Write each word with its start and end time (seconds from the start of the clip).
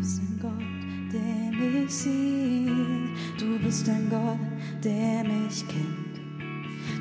bist 0.00 0.22
ein 0.22 0.38
Gott, 0.40 1.12
der 1.12 1.58
mich 1.58 1.90
sieht. 1.90 2.70
Du 3.38 3.58
bist 3.58 3.86
ein 3.88 4.08
Gott, 4.08 4.38
der 4.82 5.24
mich 5.24 5.68
kennt. 5.68 6.16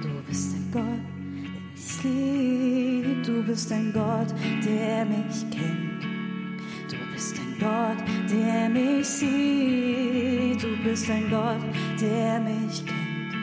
Du 0.04 0.10
bist 0.28 0.54
ein 0.54 0.70
Gott, 0.74 0.84
der 0.84 1.72
mich 1.72 2.04
liebt. 2.04 3.28
Du 3.28 3.44
bist 3.44 3.72
ein 3.72 3.94
Gott, 3.94 4.34
der 4.66 5.06
mich 5.06 5.50
kennt. 5.50 6.04
Du 6.90 6.98
bist 7.14 7.38
ein 7.40 7.56
Gott, 7.60 8.04
der 8.30 8.70
mich 8.70 9.08
sieht. 9.08 10.62
Du 10.62 10.84
bist 10.84 11.10
ein 11.10 11.30
Gott, 11.30 11.64
der 12.02 12.42
mich 12.42 12.86
kennt. 12.86 13.34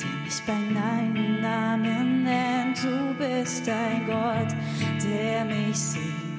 Der 0.00 0.24
mich 0.24 0.42
bei 0.46 0.74
deinem 0.74 1.40
Namen 1.40 2.24
nennt. 2.24 2.82
Du 2.82 3.14
bist 3.18 3.68
ein 3.68 4.04
Gott, 4.06 4.52
der 5.00 5.44
mich 5.44 5.76
sieht. 5.76 6.34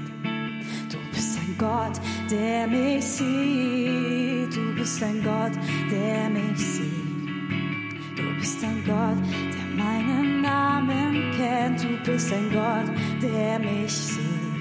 Gott, 1.57 1.99
der 2.29 2.67
mich 2.67 3.03
sieht. 3.03 4.55
Du 4.55 4.75
bist 4.75 5.01
ein 5.03 5.23
Gott, 5.23 5.51
der 5.91 6.29
mich 6.29 6.57
sieht. 6.57 8.17
Du 8.17 8.23
bist 8.39 8.63
ein 8.63 8.83
Gott, 8.85 9.17
der 9.53 9.83
meinen 9.83 10.41
Namen 10.41 11.31
kennt. 11.37 11.83
Du 11.83 12.11
bist 12.11 12.31
ein 12.33 12.49
Gott, 12.51 12.89
der 13.21 13.59
mich 13.59 13.91
sieht. 13.91 14.55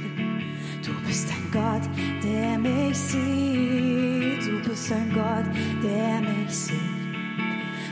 Du 0.85 0.93
bist 1.07 1.29
ein 1.31 1.51
Gott, 1.53 1.83
der 2.23 2.59
mich 2.59 2.97
sieht. 2.97 4.47
Du 4.47 4.69
bist 4.69 4.93
ein 4.93 5.13
Gott, 5.15 5.47
der 5.83 6.21
mich 6.21 6.51
sieht. 6.51 6.79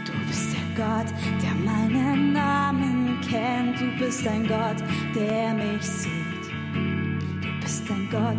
Du 0.07 0.13
bist 0.27 0.55
ein 0.55 0.75
Gott, 0.77 1.07
der 1.43 1.55
meinen 1.55 2.33
Namen 2.33 3.19
kennt. 3.21 3.81
Du 3.81 3.87
bist 3.99 4.27
ein 4.27 4.47
Gott, 4.47 4.83
der 5.15 5.55
mich 5.55 5.83
sieht. 5.83 6.45
Du 7.43 7.61
bist 7.61 7.91
ein 7.91 8.09
Gott, 8.11 8.37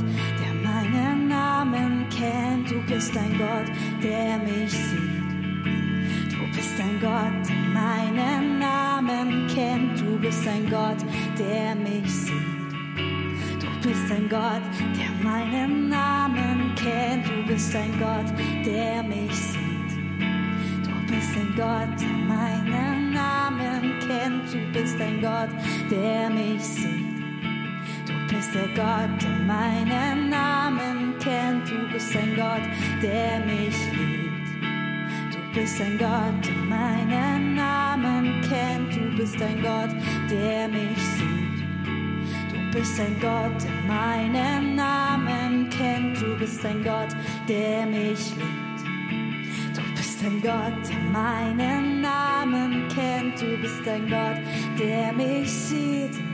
Namen 1.63 2.09
kennt. 2.09 2.69
Du 2.69 2.81
bist 2.93 3.15
ein 3.15 3.37
Gott, 3.37 3.71
der 4.03 4.37
mich 4.37 4.69
sieht. 4.69 6.33
Du 6.33 6.45
bist 6.53 6.77
ein 6.77 6.99
Gott, 6.99 7.47
der 7.47 7.81
meinen 7.81 8.59
Namen 8.59 9.47
kennt. 9.47 10.01
Du 10.01 10.19
bist 10.19 10.45
ein 10.45 10.69
Gott, 10.69 10.97
der 11.39 11.73
mich 11.75 12.11
sieht. 12.11 12.33
Du 13.61 13.87
bist 13.87 14.11
ein 14.11 14.27
Gott, 14.27 14.61
der 14.97 15.23
meinen 15.23 15.87
Namen 15.87 16.75
kennt. 16.75 17.27
Du 17.27 17.47
bist 17.47 17.73
ein 17.73 17.97
Gott, 17.97 18.65
der 18.65 19.01
mich 19.03 19.33
sieht. 19.33 19.91
Du 20.83 21.13
bist 21.13 21.31
ein 21.37 21.53
Gott, 21.55 21.97
der 21.97 22.35
meinen 22.35 23.13
Namen 23.13 23.99
kennt. 24.05 24.53
Du 24.53 24.59
bist 24.77 24.99
ein 24.99 25.21
Gott, 25.21 25.49
der 25.89 26.29
mich 26.29 26.61
sieht 26.61 27.13
bist 28.33 28.55
der 28.55 28.67
Gott, 28.69 29.21
der 29.21 29.45
meinen 29.45 30.29
Namen 30.29 31.02
kennt. 31.23 31.69
Du 31.69 31.87
bist 31.91 32.15
ein 32.15 32.35
Gott, 32.35 32.61
der 33.01 33.39
mich 33.45 33.75
liebt. 33.91 34.33
Du 35.31 35.59
bist 35.59 35.79
ein 35.81 35.97
Gott, 35.97 36.45
der 36.45 36.77
meinen 36.77 37.55
Namen 37.55 38.41
kennt. 38.41 38.95
Du 38.95 39.15
bist 39.17 39.41
ein 39.41 39.61
Gott, 39.61 39.89
der 40.29 40.67
mich 40.67 40.97
sieht. 41.17 41.63
Du 42.51 42.77
bist 42.77 42.99
ein 42.99 43.15
Gott, 43.21 43.63
der 43.63 43.87
meinen 43.87 44.75
Namen 44.75 45.69
kennt. 45.69 46.21
Du 46.21 46.37
bist 46.37 46.65
ein 46.65 46.83
Gott, 46.83 47.15
der 47.47 47.85
mich 47.85 48.35
liebt. 48.35 49.75
Du 49.75 49.81
bist 49.95 50.23
ein 50.23 50.41
Gott, 50.41 50.89
der 50.89 50.99
meinen 51.11 52.01
Namen 52.01 52.87
kennt. 52.89 53.41
Du 53.41 53.57
bist 53.61 53.87
ein 53.87 54.09
Gott, 54.09 54.39
der 54.79 55.13
mich 55.13 55.51
sieht. 55.51 56.32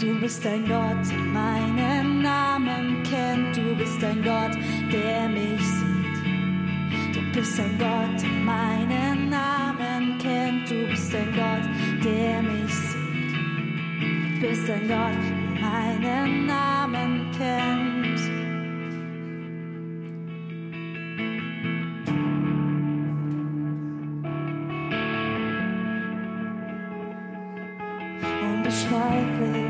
Du 0.00 0.18
bist 0.18 0.46
ein 0.46 0.64
Gott, 0.66 1.14
meinen 1.30 2.22
Namen 2.22 3.02
kennt. 3.02 3.54
Du 3.54 3.76
bist 3.76 4.02
ein 4.02 4.22
Gott, 4.22 4.56
der 4.90 5.28
mich 5.28 5.60
sieht. 5.60 7.14
Du 7.14 7.20
bist 7.34 7.60
ein 7.60 7.78
Gott, 7.78 8.22
meinen 8.42 9.28
Namen 9.28 10.16
kennt. 10.16 10.70
Du 10.70 10.86
bist 10.88 11.14
ein 11.14 11.30
Gott, 11.34 11.68
der 12.02 12.42
mich 12.42 12.74
sieht. 12.74 14.40
Du 14.40 14.48
bist 14.48 14.70
ein 14.70 14.88
Gott, 14.88 15.60
meinen 15.60 16.46
Namen 16.46 17.30
kennt. 17.36 18.20
Unbeschreiblich, 28.42 29.69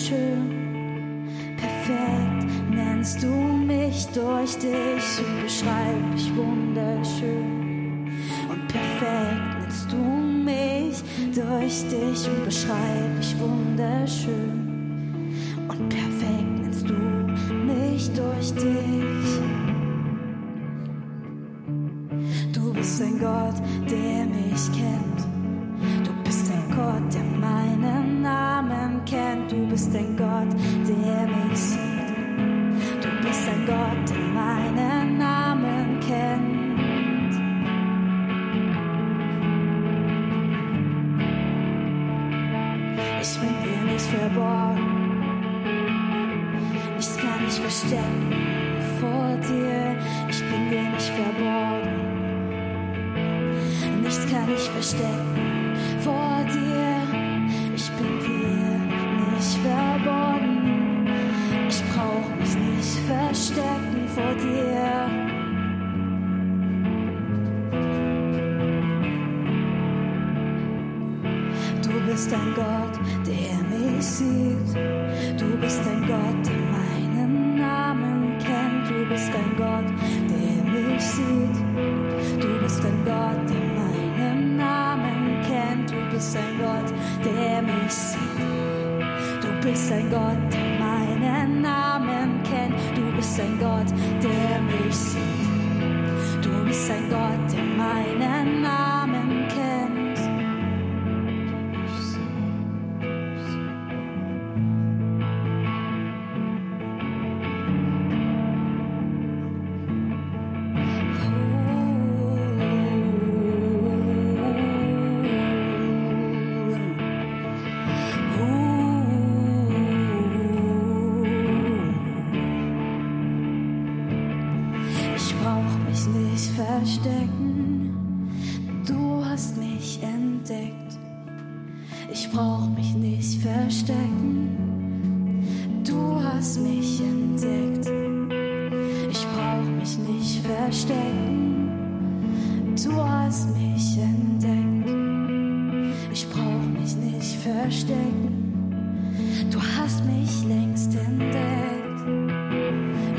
wunderschön, 0.00 1.26
perfekt 1.56 2.46
nennst 2.70 3.22
du 3.22 3.28
mich 3.28 4.06
durch 4.08 4.56
dich, 4.56 5.18
unbeschreiblich, 5.18 6.34
wunderschön 6.36 8.08
und 8.48 8.68
perfekt 8.68 9.60
nennst 9.60 9.92
du 9.92 9.96
mich 9.96 11.02
durch 11.34 11.84
dich, 11.88 12.28
unbeschreiblich, 12.28 13.36
wunderschön 13.38 14.68
und 15.68 15.88
perfekt 15.88 16.62
nennst 16.62 16.88
du 16.88 16.94
mich 17.66 18.10
durch 18.12 18.54
dich. 18.54 19.40
Du 22.52 22.72
bist 22.72 23.02
ein 23.02 23.18
Gott, 23.18 23.60
der 23.90 24.24
mich 24.24 24.72
kennt. 24.72 25.19
Bist 29.90 30.04
ein 30.04 30.16
Gott, 30.16 30.52
der 30.86 31.26
mich 31.26 31.58
sieht. 31.58 31.80
Du 33.02 33.08
bist 33.26 33.48
ein 33.48 33.66
Gott, 33.66 34.08
der 34.08 34.18
meinen 34.18 35.18
Namen 35.18 35.98
kennt. 36.00 37.34
Ich 43.20 43.38
bin 43.38 43.54
dir 43.64 43.92
nicht 43.92 44.06
verborgen. 44.06 45.20
Nichts 46.96 47.16
kann 47.16 47.46
ich 47.48 47.54
verstecken 47.54 48.34
vor 49.00 49.36
dir. 49.48 49.96
Ich 50.28 50.40
bin 50.40 50.70
dir 50.70 50.90
nicht 50.90 51.10
verborgen. 51.10 51.96
Nichts 54.02 54.26
kann 54.30 54.48
ich 54.54 54.70
verstecken 54.70 55.49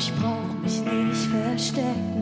ich 0.02 0.12
brauch 0.16 0.54
mich 0.64 0.82
nicht 0.82 1.28
verstecken. 1.28 2.21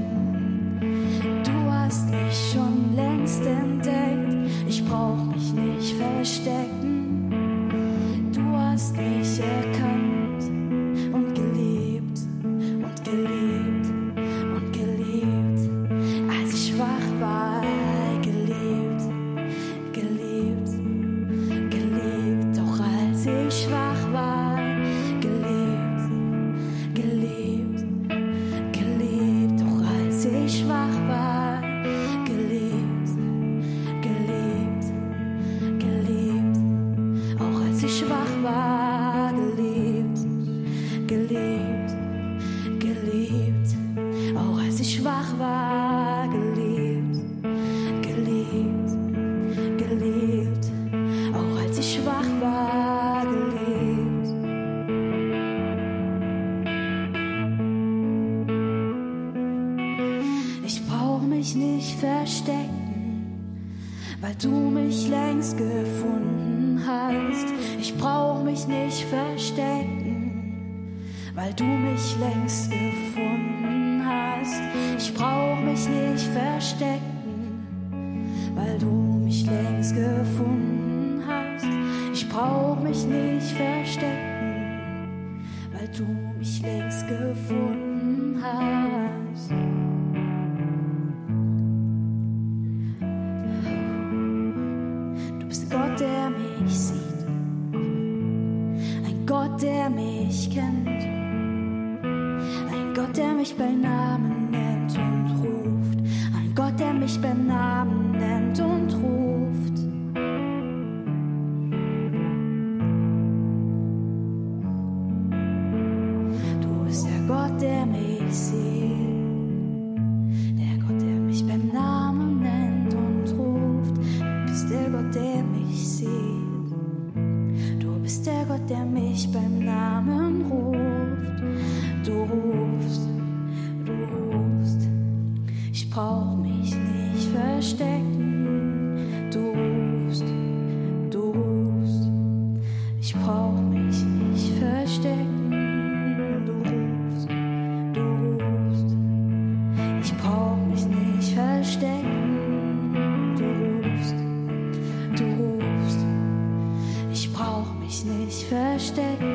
Mich 158.52 159.29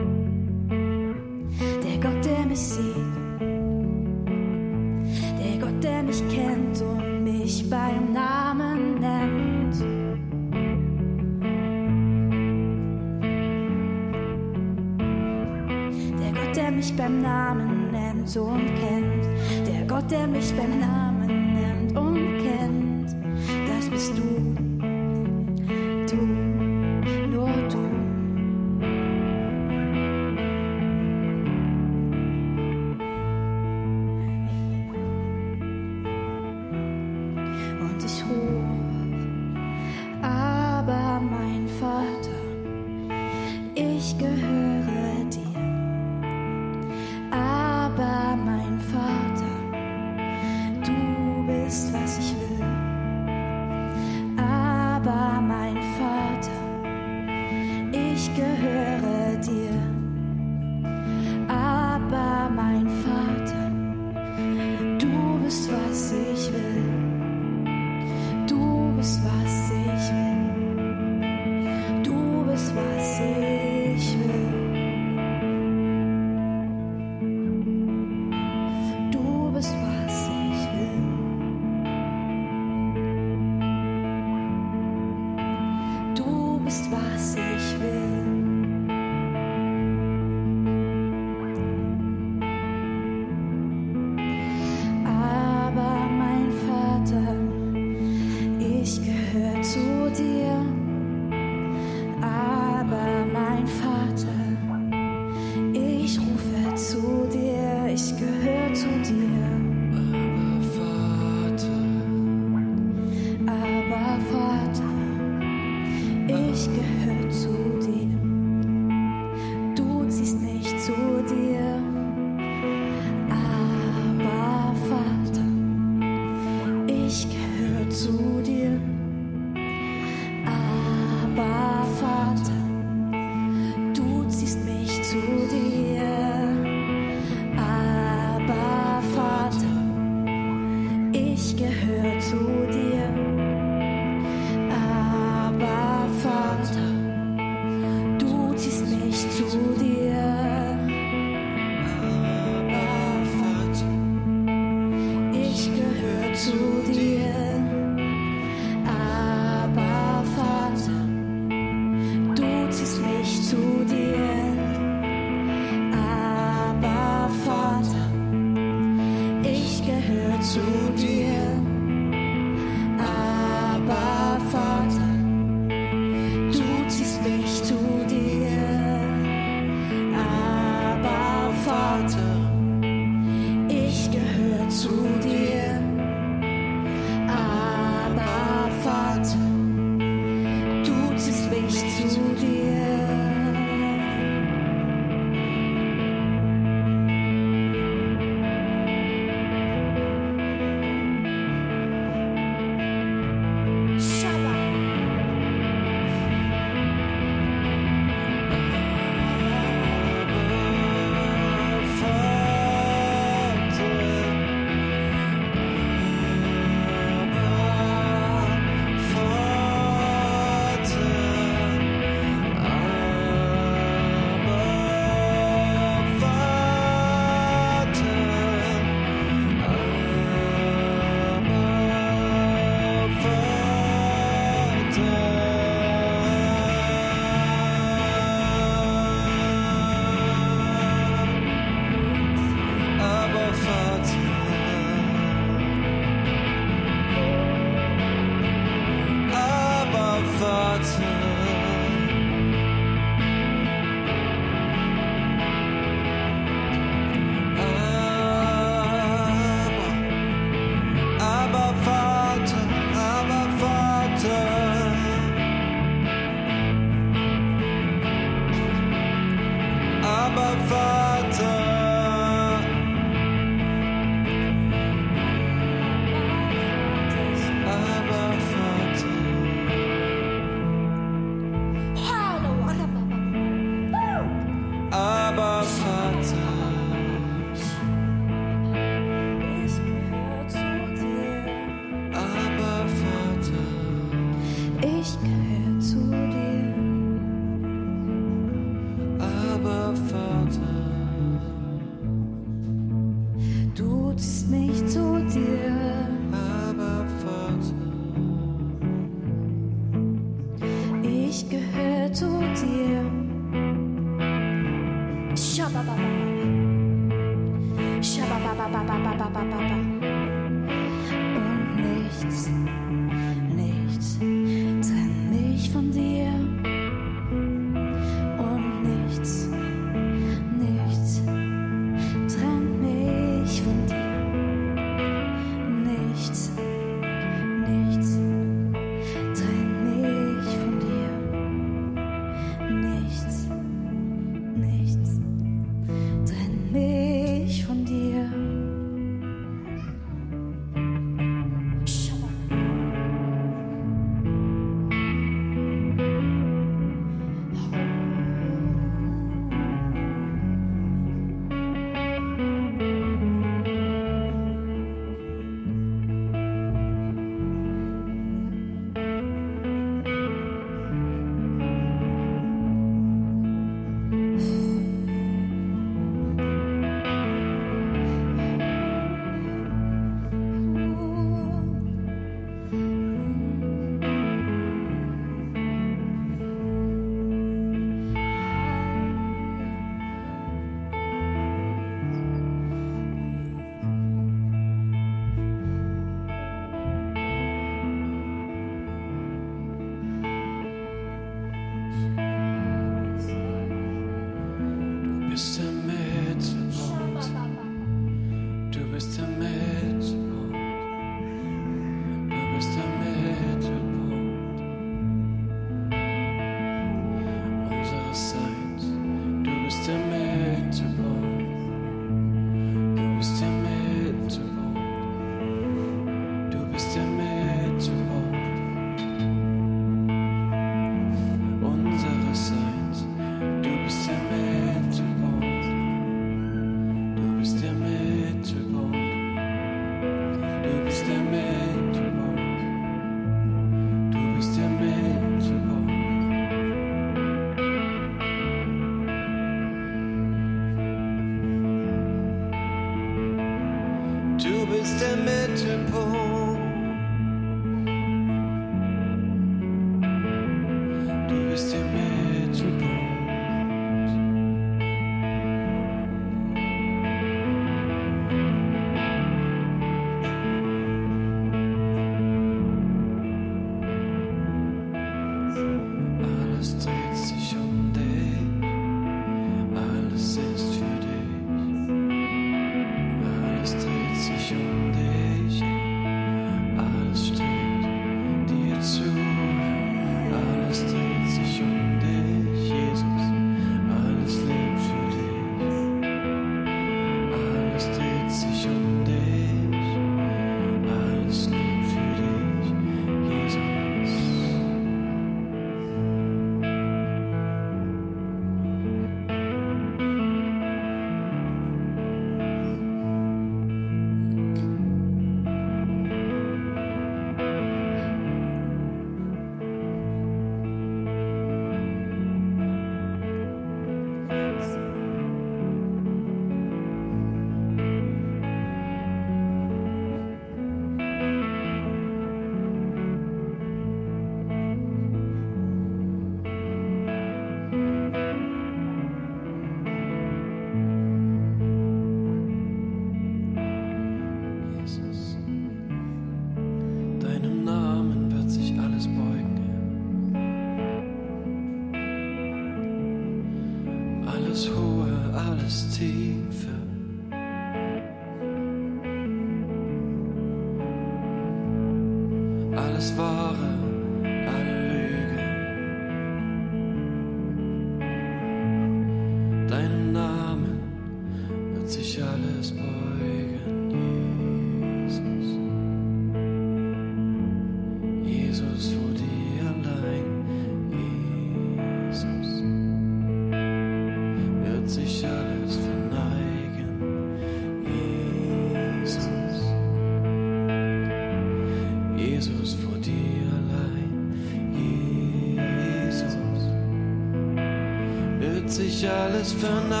alles 599.41 599.53
verneigen. 599.53 600.00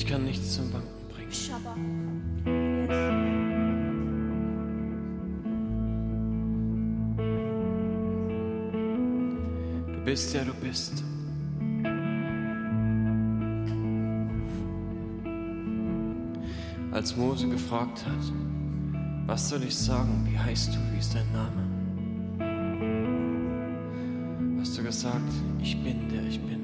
Ich 0.00 0.06
kann 0.06 0.24
nichts 0.24 0.54
zum 0.54 0.72
Wanken 0.72 1.08
bringen. 1.10 1.30
Schabba. 1.30 1.76
Du 9.92 10.04
bist 10.06 10.32
der 10.32 10.46
du 10.46 10.54
bist. 10.54 11.04
Als 16.92 17.14
Mose 17.14 17.46
gefragt 17.50 18.06
hat, 18.06 18.32
was 19.26 19.50
soll 19.50 19.64
ich 19.64 19.76
sagen, 19.76 20.26
wie 20.26 20.38
heißt 20.38 20.74
du, 20.74 20.78
wie 20.94 20.98
ist 20.98 21.14
dein 21.14 21.30
Name? 21.30 21.68
Hast 24.60 24.78
du 24.78 24.82
gesagt, 24.82 25.30
ich 25.62 25.76
bin 25.84 26.08
der, 26.08 26.24
ich 26.24 26.40
bin. 26.40 26.59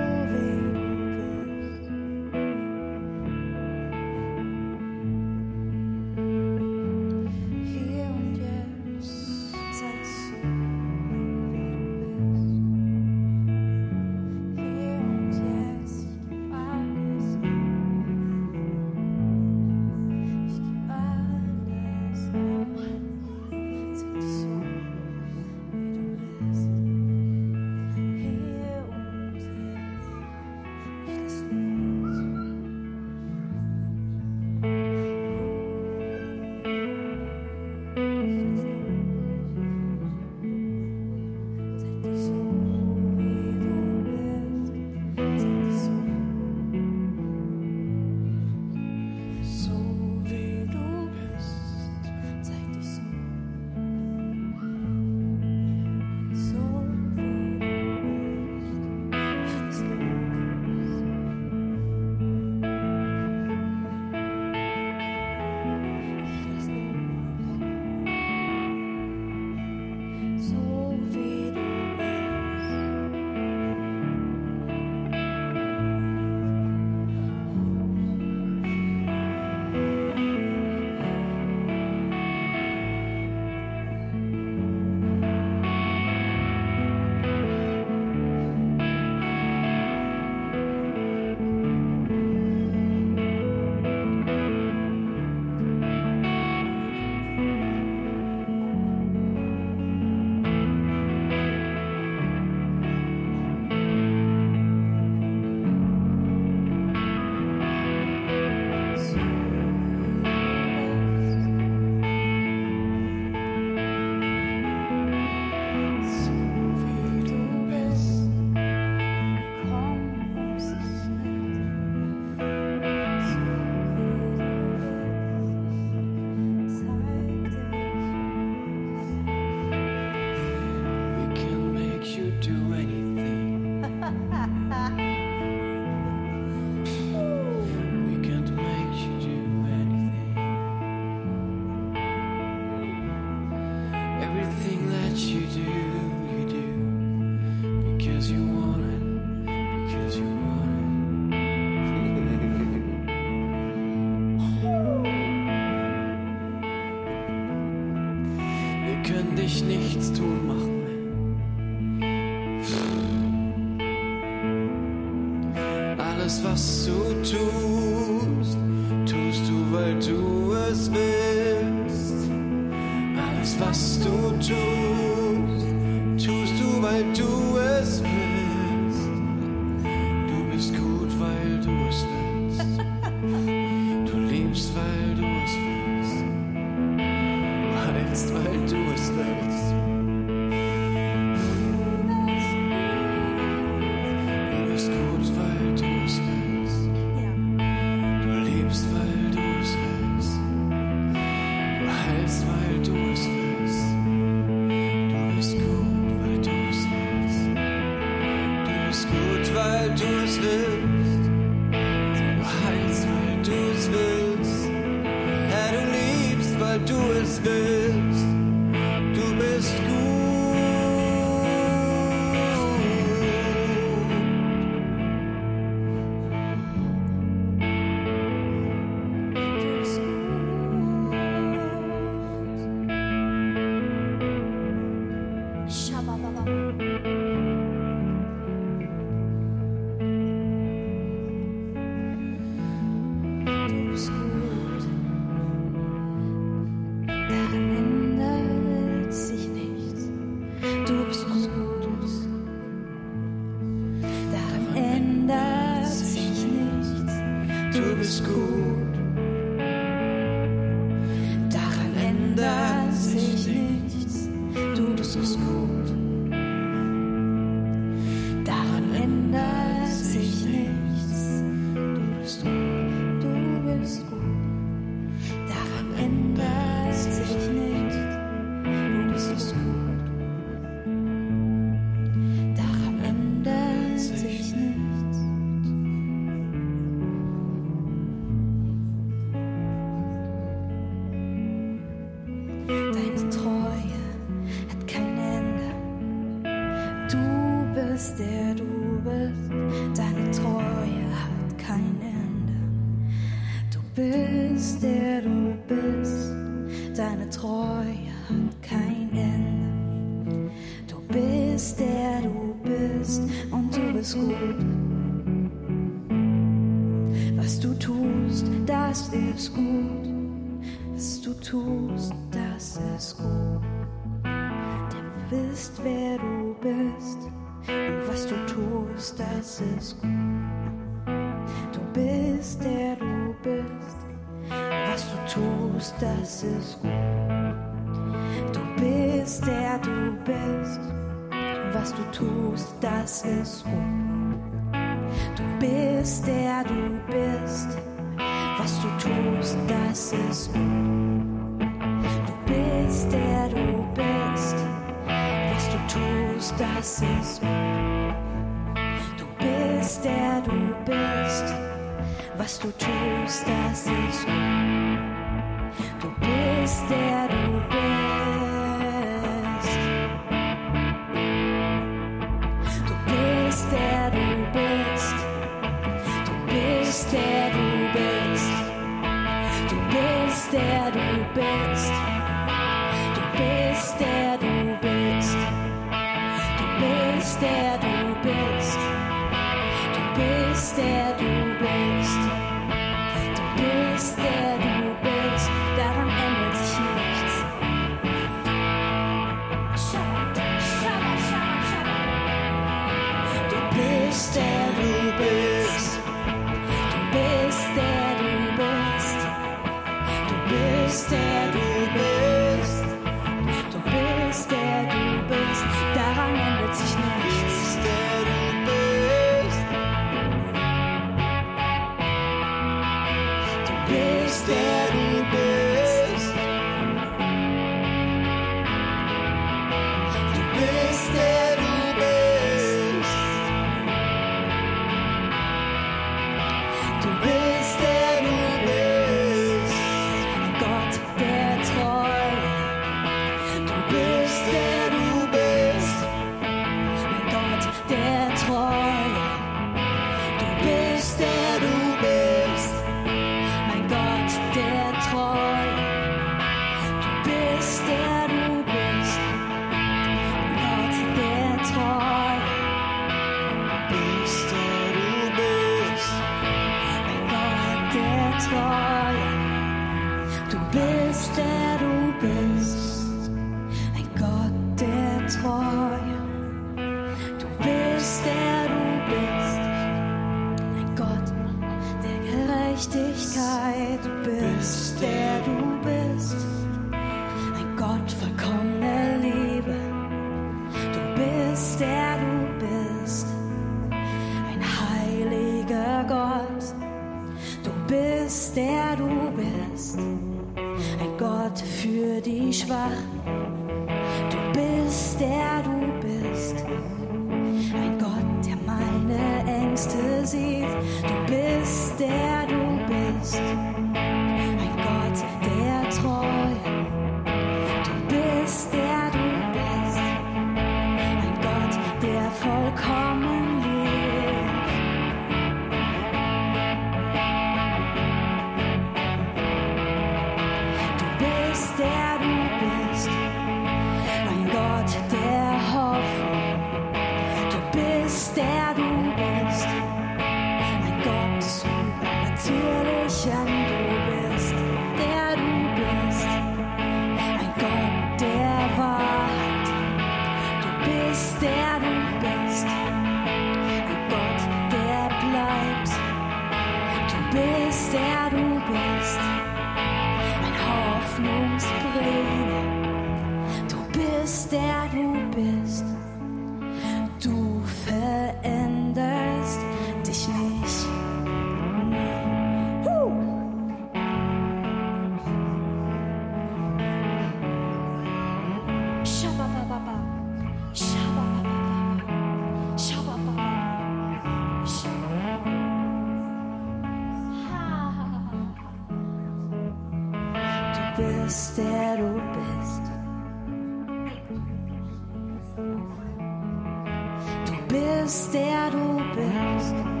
Bist, 597.71 598.33
der 598.33 598.69
du 598.71 598.97
bist. 599.15 600.00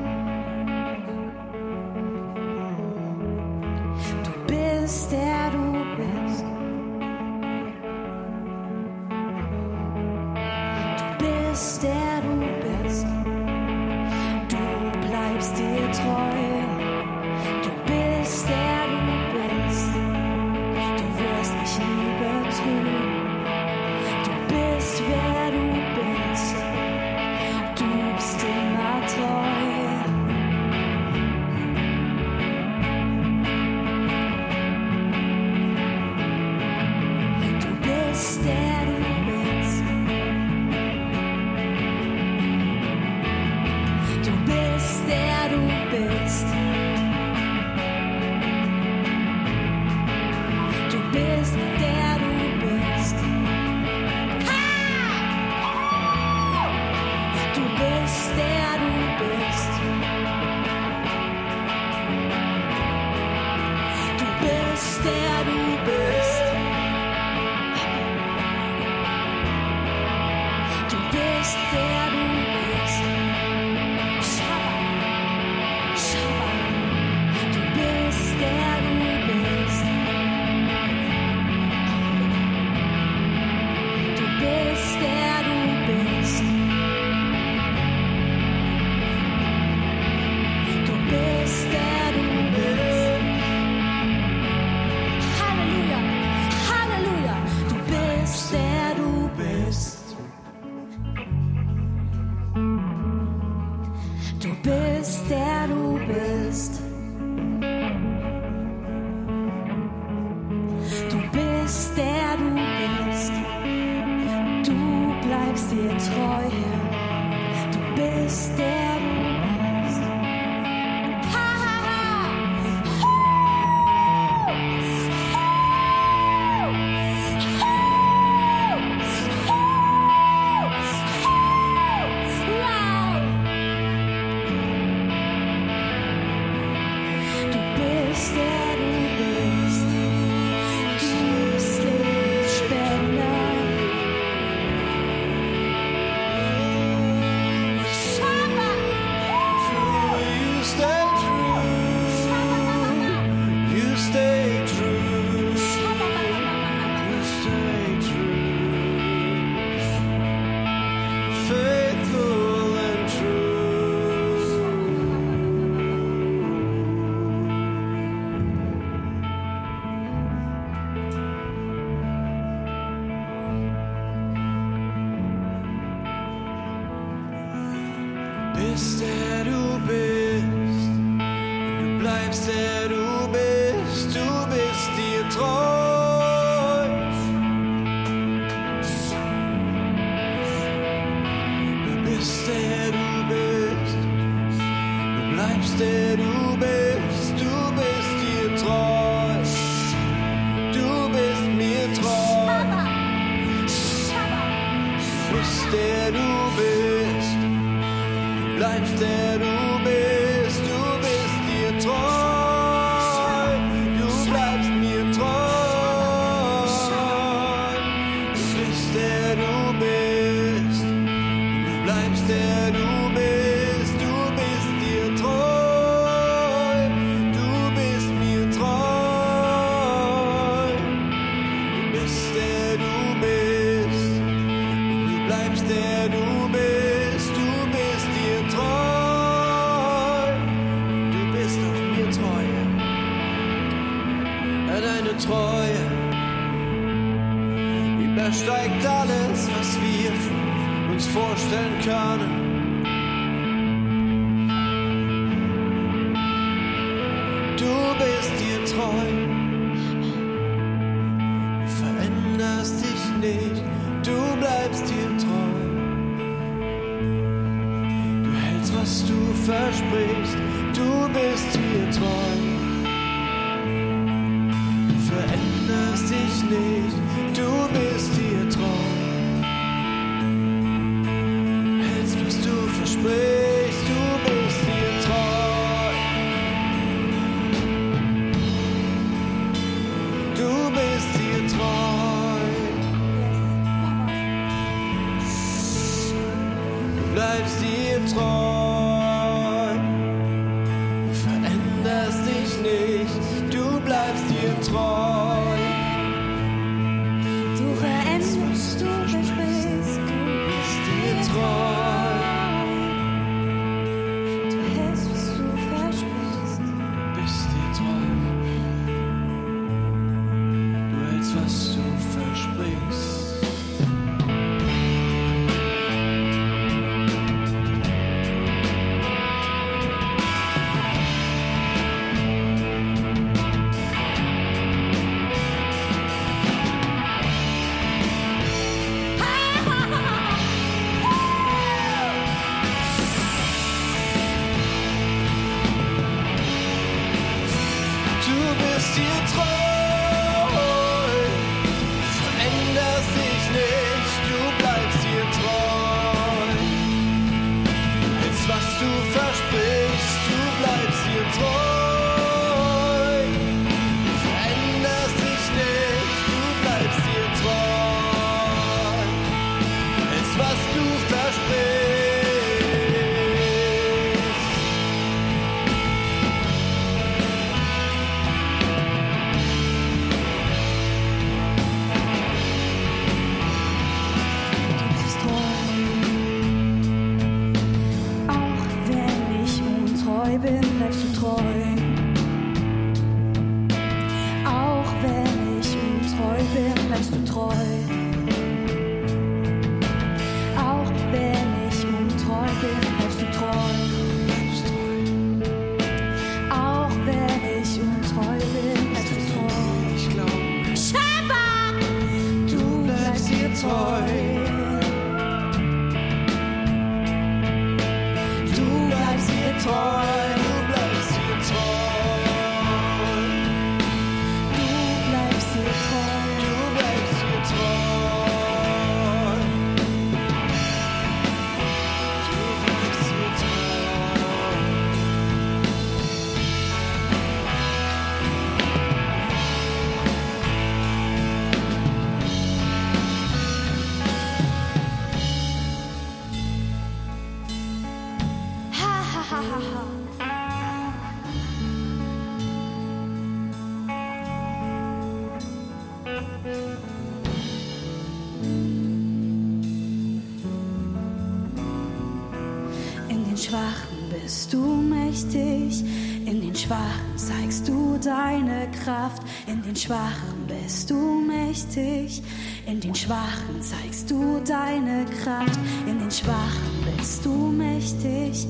Schwachen 466.71 467.17
zeigst 467.17 467.67
du 467.67 467.97
deine 467.97 468.71
Kraft, 468.71 469.23
in 469.45 469.61
den 469.61 469.75
Schwachen 469.75 470.47
bist 470.47 470.89
du 470.89 471.19
mächtig, 471.19 472.23
in 472.65 472.79
den 472.79 472.95
Schwachen 472.95 473.61
zeigst 473.61 474.09
du 474.09 474.39
deine 474.47 475.03
Kraft, 475.21 475.59
in 475.85 475.99
den 475.99 476.09
Schwachen 476.09 476.95
bist 476.95 477.25
du 477.25 477.51
mächtig, 477.51 478.47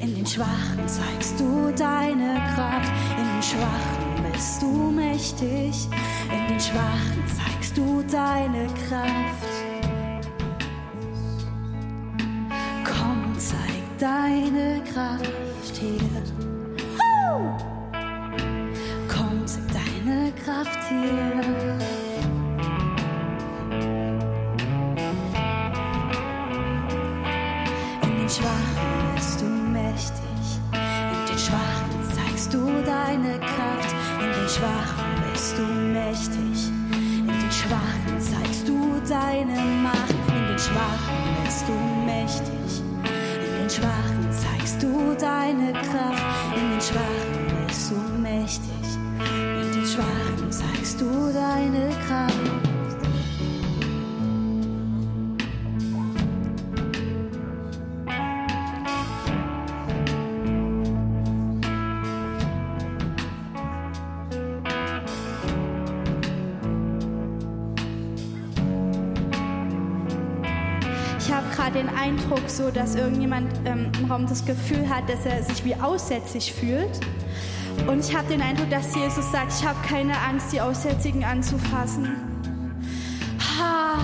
in 0.00 0.14
den 0.14 0.24
Schwachen 0.24 0.86
zeigst 0.86 1.40
du 1.40 1.72
deine 1.76 2.40
Kraft, 2.54 2.92
in 3.18 3.24
den 3.24 3.42
Schwachen 3.42 4.32
bist 4.32 4.62
du 4.62 4.90
mächtig, 4.92 5.88
in 6.30 6.46
den 6.46 6.60
Schwachen 6.60 7.24
zeigst 7.26 7.76
du 7.76 8.04
deine 8.08 8.68
Kraft. 8.86 9.50
Komm, 12.84 13.34
zeig 13.36 13.98
deine 13.98 14.80
Kraft 14.84 15.76
hier. 15.80 16.43
Kraft 20.44 20.78
hier. 20.90 20.98
In 28.02 28.16
den 28.18 28.28
Schwachen 28.28 29.14
bist 29.14 29.40
du 29.40 29.46
mächtig. 29.46 30.60
In 30.74 31.26
den 31.30 31.38
Schwachen 31.38 32.14
zeigst 32.14 32.52
du 32.52 32.66
deine 32.84 33.40
Kraft. 33.40 33.94
In 34.20 34.32
den 34.32 34.48
Schwachen 34.50 35.32
bist 35.32 35.56
du 35.56 35.62
mächtig. 35.62 36.68
In 37.20 37.26
den 37.26 37.50
Schwachen 37.50 38.20
zeigst 38.20 38.68
du 38.68 39.00
deine 39.08 39.58
Macht. 39.82 40.14
In 40.28 40.46
den 40.46 40.58
Schwachen 40.58 41.42
bist 41.42 41.64
du 41.66 41.72
mächtig. 42.04 42.82
In 43.46 43.62
den 43.62 43.70
Schwachen 43.70 44.30
zeigst 44.30 44.82
du 44.82 45.14
deine 45.18 45.72
Kraft. 45.72 46.22
In 46.54 46.70
den 46.72 46.80
Schwachen 46.82 47.23
Zeigst 50.94 51.00
du 51.00 51.32
deine 51.32 51.88
Kraft. 52.06 52.34
ich 71.18 71.32
habe 71.32 71.46
gerade 71.54 71.78
den 71.78 71.88
Eindruck, 71.88 72.42
so 72.46 72.70
dass 72.70 72.94
irgendjemand 72.94 73.50
ähm, 73.64 73.90
im 73.98 74.10
Raum 74.10 74.26
das 74.26 74.44
Gefühl 74.44 74.88
hat, 74.88 75.08
dass 75.08 75.24
er 75.26 75.42
sich 75.42 75.64
wie 75.64 75.74
aussätzlich 75.74 76.52
fühlt. 76.52 77.00
Und 77.86 78.00
ich 78.00 78.16
habe 78.16 78.26
den 78.28 78.40
Eindruck, 78.40 78.70
dass 78.70 78.94
Jesus 78.94 79.30
sagt, 79.30 79.52
ich 79.58 79.66
habe 79.66 79.78
keine 79.86 80.18
Angst, 80.18 80.52
die 80.52 80.60
Aussätzigen 80.60 81.24
anzufassen. 81.24 82.08
Ha. 83.58 83.98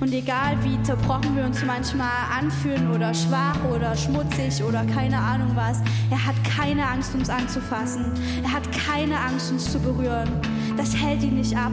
Und 0.00 0.12
egal 0.12 0.56
wie 0.62 0.80
zerbrochen 0.82 1.34
wir 1.36 1.44
uns 1.44 1.64
manchmal 1.64 2.10
anfühlen 2.38 2.92
oder 2.92 3.14
schwach 3.14 3.58
oder 3.74 3.96
schmutzig 3.96 4.62
oder 4.62 4.84
keine 4.84 5.18
Ahnung 5.18 5.52
was, 5.54 5.80
er 6.10 6.24
hat 6.24 6.36
keine 6.44 6.86
Angst, 6.86 7.14
uns 7.14 7.30
anzufassen. 7.30 8.12
Er 8.44 8.52
hat 8.52 8.62
keine 8.72 9.18
Angst, 9.18 9.50
uns 9.50 9.72
zu 9.72 9.80
berühren. 9.80 10.28
Das 10.76 10.94
hält 10.94 11.22
ihn 11.22 11.36
nicht 11.36 11.56
ab. 11.56 11.72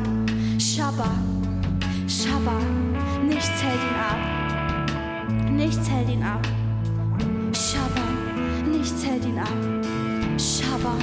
Shabba, 0.57 1.11
Shabba, 2.07 2.57
nichts 3.27 3.61
hält 3.61 3.81
ihn 3.83 3.99
ab. 3.99 5.51
Nichts 5.51 5.89
hält 5.89 6.09
ihn 6.09 6.23
ab. 6.23 6.47
Nichts 8.83 9.05
hält 9.05 9.23
ihn 9.23 9.39
ab. 9.39 9.47
Shabba, 10.37 10.93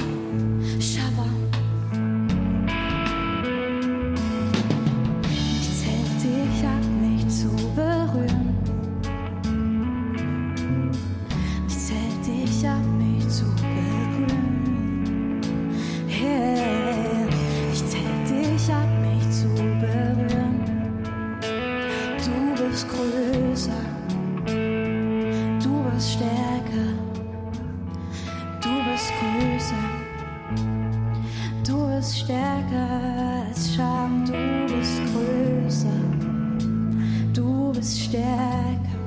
bist 37.81 38.05
stärker. 38.05 38.99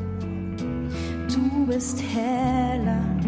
Du 1.29 1.67
bist 1.67 2.03
heller 2.03 3.24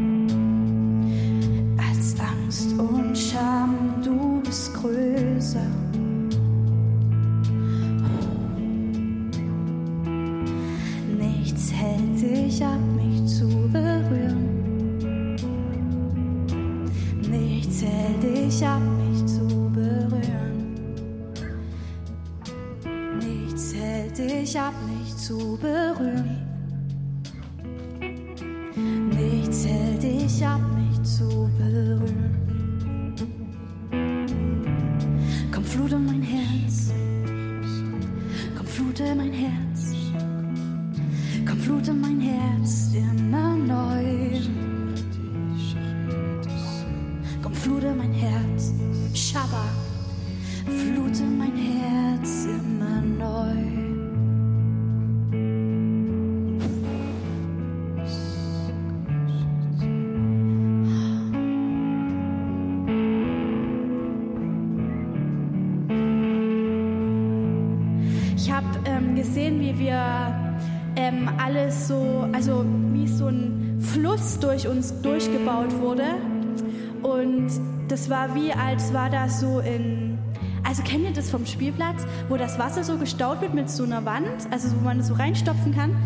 war 78.27 78.35
wie, 78.35 78.53
als 78.53 78.93
war 78.93 79.11
das 79.11 79.41
so 79.41 79.61
in, 79.61 80.19
also 80.65 80.83
kennt 80.83 81.05
ihr 81.05 81.13
das 81.13 81.31
vom 81.31 81.47
Spielplatz, 81.47 82.07
wo 82.29 82.37
das 82.37 82.59
Wasser 82.59 82.85
so 82.85 82.97
gestaut 82.99 83.41
wird 83.41 83.55
mit 83.55 83.71
so 83.71 83.85
einer 83.85 84.05
Wand, 84.05 84.49
also 84.51 84.69
wo 84.77 84.85
man 84.85 85.01
es 85.01 85.09
so 85.09 85.15
reinstopfen 85.15 85.75
kann. 85.75 85.97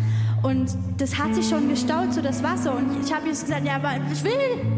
Und 0.43 0.75
das 0.97 1.19
hat 1.19 1.35
sich 1.35 1.47
schon 1.47 1.69
gestaut, 1.69 2.13
so 2.13 2.21
das 2.21 2.41
Wasser. 2.41 2.75
Und 2.75 2.89
ich 3.03 3.13
habe 3.13 3.27
jetzt 3.27 3.45
gesagt, 3.45 3.65
ja, 3.65 3.75
aber 3.75 3.91
ich 4.11 4.23
will, 4.23 4.31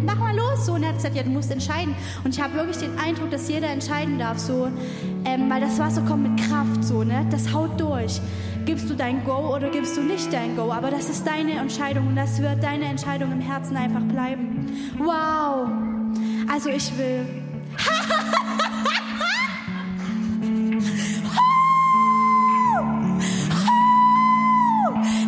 mach 0.05 0.17
mal 0.17 0.35
los. 0.35 0.65
So. 0.65 0.73
Und 0.73 0.83
er 0.83 0.89
hat 0.89 0.97
gesagt, 0.97 1.15
ja, 1.15 1.23
du 1.23 1.29
musst 1.29 1.51
entscheiden. 1.51 1.95
Und 2.25 2.35
ich 2.35 2.41
habe 2.41 2.53
wirklich 2.55 2.77
den 2.77 2.97
Eindruck, 2.99 3.31
dass 3.31 3.47
jeder 3.47 3.69
entscheiden 3.69 4.19
darf, 4.19 4.39
so, 4.39 4.69
ähm, 5.23 5.49
weil 5.49 5.61
das 5.61 5.79
Wasser 5.79 6.01
kommt 6.01 6.29
mit 6.29 6.45
Kraft, 6.45 6.83
so, 6.83 7.05
ne? 7.05 7.25
Das 7.29 7.53
haut 7.53 7.79
durch. 7.79 8.19
Gibst 8.65 8.89
du 8.89 8.93
dein 8.93 9.23
Go 9.23 9.55
oder 9.55 9.69
gibst 9.69 9.95
du 9.95 10.01
nicht 10.01 10.33
dein 10.33 10.57
Go? 10.57 10.71
Aber 10.71 10.91
das 10.91 11.09
ist 11.09 11.25
deine 11.25 11.53
Entscheidung 11.53 12.07
und 12.07 12.17
das 12.17 12.41
wird 12.41 12.61
deine 12.61 12.85
Entscheidung 12.85 13.31
im 13.31 13.41
Herzen 13.41 13.77
einfach 13.77 14.01
bleiben. 14.01 14.67
Wow. 14.97 15.92
Also 16.53 16.69
ich 16.69 16.95
will. 16.95 17.25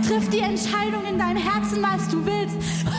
Triff 0.07 0.29
die 0.29 0.41
Entscheidung 0.41 1.03
in 1.09 1.17
deinem 1.17 1.37
Herzen, 1.37 1.81
was 1.81 2.07
du 2.09 2.23
willst. 2.23 2.57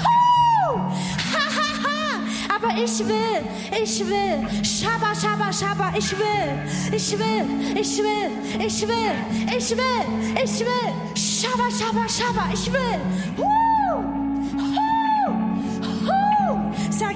Aber 2.52 2.76
ich 2.76 2.98
will, 2.98 3.44
ich 3.80 4.00
will. 4.00 4.44
Shabba, 4.64 5.14
shabba, 5.14 5.52
shabba. 5.52 5.92
Ich 5.96 6.10
will, 6.18 6.58
ich 6.92 7.16
will, 7.16 7.46
ich 7.78 7.98
will, 7.98 8.32
ich 8.58 8.88
will, 8.88 9.14
ich 9.56 9.70
will, 9.70 10.04
ich 10.42 10.58
will. 10.58 10.92
Shabba, 11.14 11.70
shabba, 11.70 12.08
shabba. 12.08 12.48
Ich 12.52 12.72
will. 12.72 13.00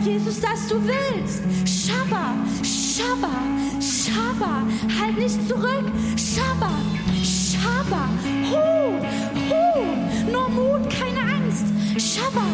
Jesus, 0.02 0.40
dass 0.40 0.66
du 0.68 0.76
willst. 0.82 1.42
Shabba, 1.66 2.34
shabba, 2.62 3.34
shabba. 3.80 4.62
Halt 4.98 5.18
nicht 5.18 5.46
zurück. 5.48 5.84
Shabba, 6.16 6.70
shabba. 7.22 8.08
Hu, 8.50 8.96
hu. 9.50 10.30
Nur 10.32 10.48
Mut, 10.48 10.88
keine 10.90 11.20
Angst. 11.20 11.66
Shabba, 11.98 12.46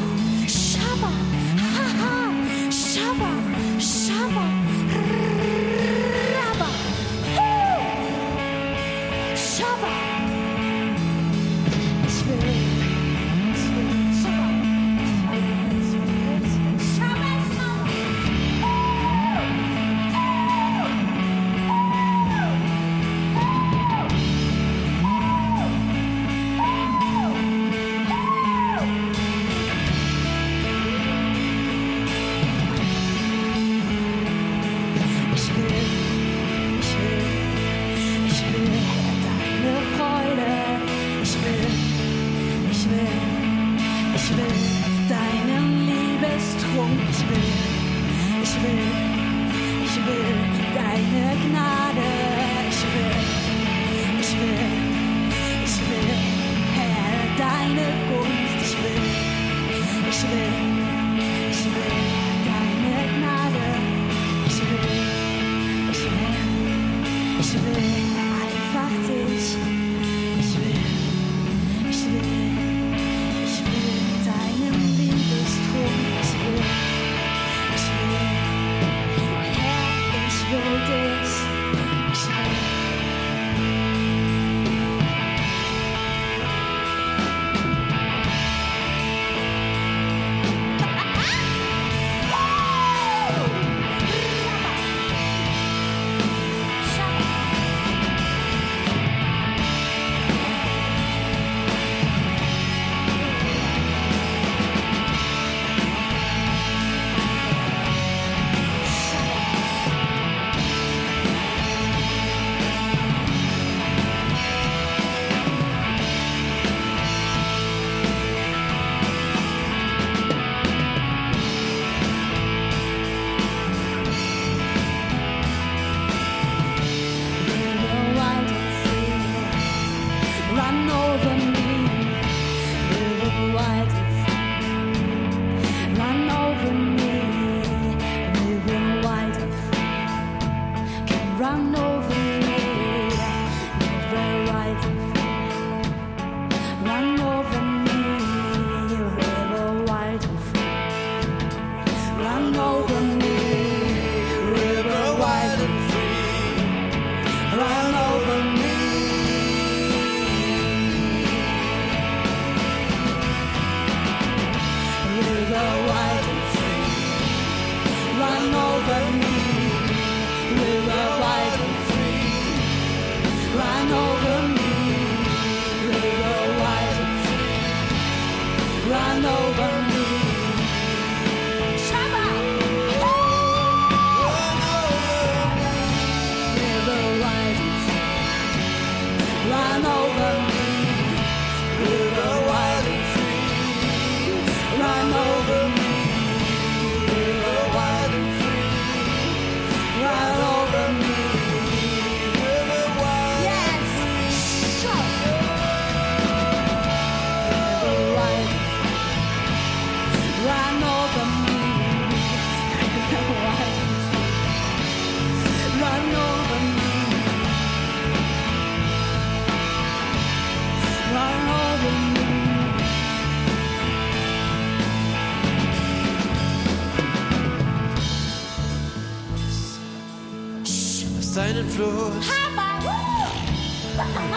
Fluss 231.77 232.31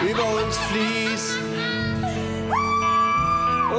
über 0.02 0.24
uns 0.44 0.58
fließt. 0.58 1.38
Oh, 3.72 3.78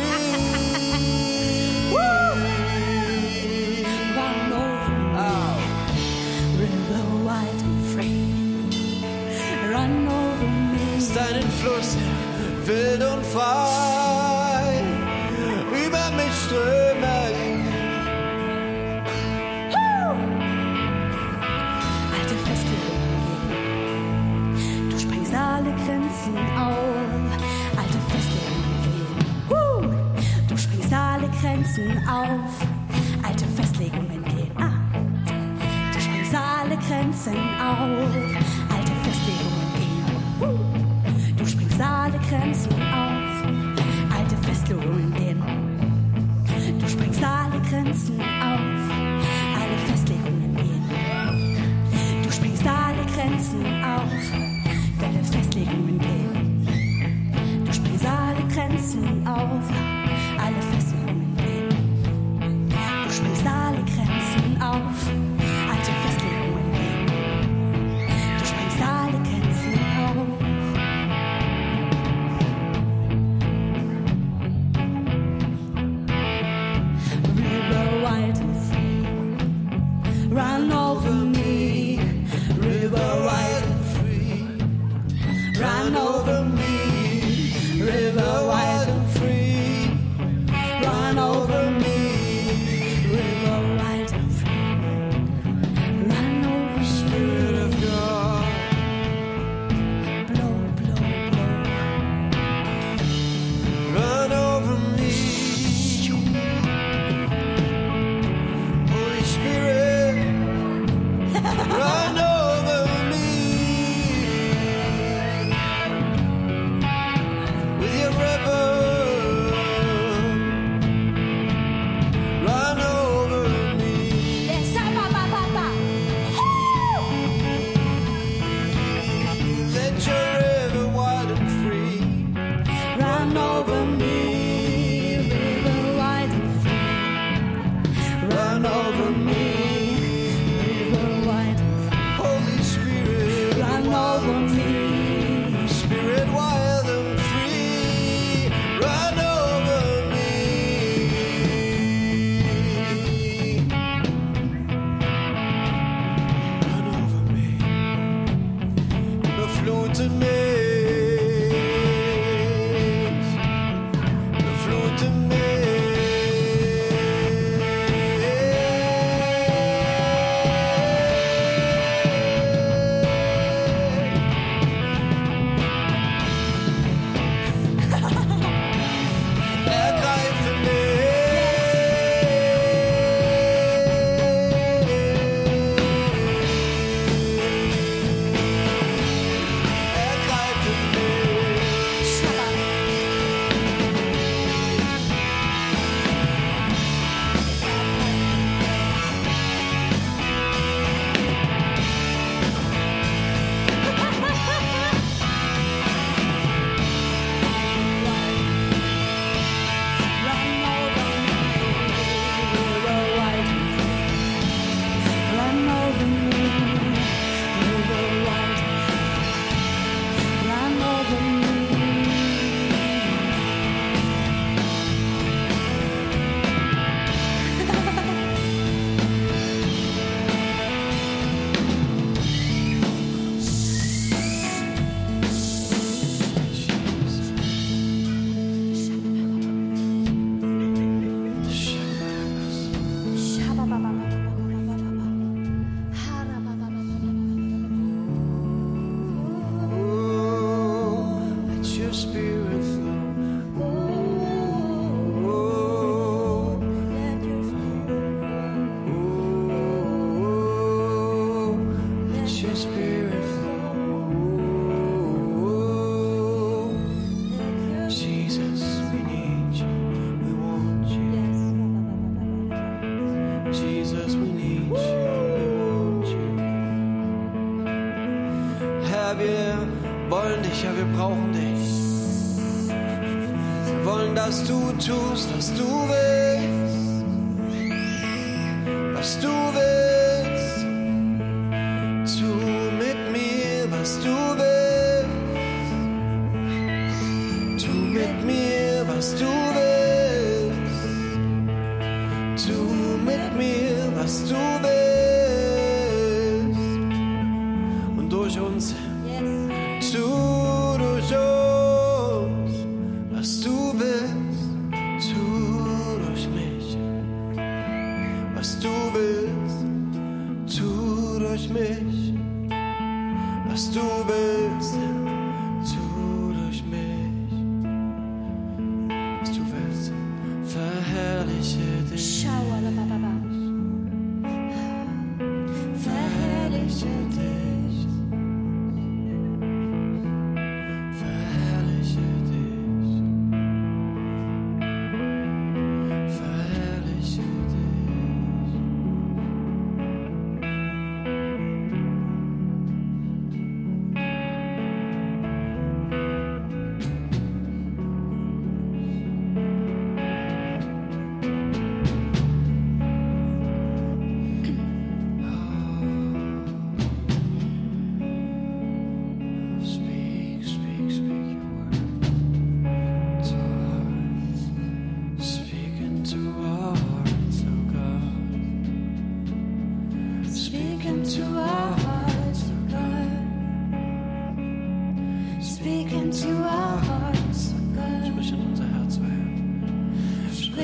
Run 4.16 4.52
over 4.54 4.96
me, 5.12 5.28
River 6.58 7.04
wild 7.26 7.60
and 7.62 7.80
free. 7.92 8.32
Run 9.70 10.08
over 10.08 10.48
me. 10.72 10.96
Ist 10.96 11.18
ein 11.18 11.46
Fluss 11.60 11.90
wild 12.64 13.02
und 13.02 13.26
faul. 13.26 13.77
Grenzen 31.78 32.08
auf, 32.08 32.66
alte 33.22 33.44
Festlegungen 33.46 34.24
gehen 34.24 34.56
ab, 34.56 34.72
die 35.94 36.00
Spensale 36.00 36.76
Grenzen 36.88 37.36
auf. 37.60 38.57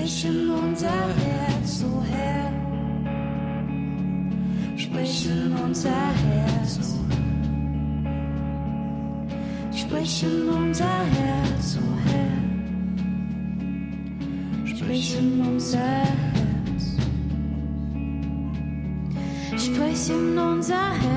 sprechen 0.04 0.50
unser 0.50 0.90
Herz 0.90 1.78
zu 1.78 1.86
oh 1.86 2.02
Herr. 2.04 2.52
Sprechen 4.76 5.56
unser 5.64 5.90
Herz. 5.90 6.78
Sprechen 9.72 10.48
unser 10.48 10.84
Herz, 10.84 11.78
oh 11.80 11.96
Herr. 12.10 12.36
Sprechen 14.76 15.40
unser 15.40 15.78
Herz. 15.78 16.96
Sprechen 19.56 20.38
unser 20.38 20.90
Herz. 20.90 21.13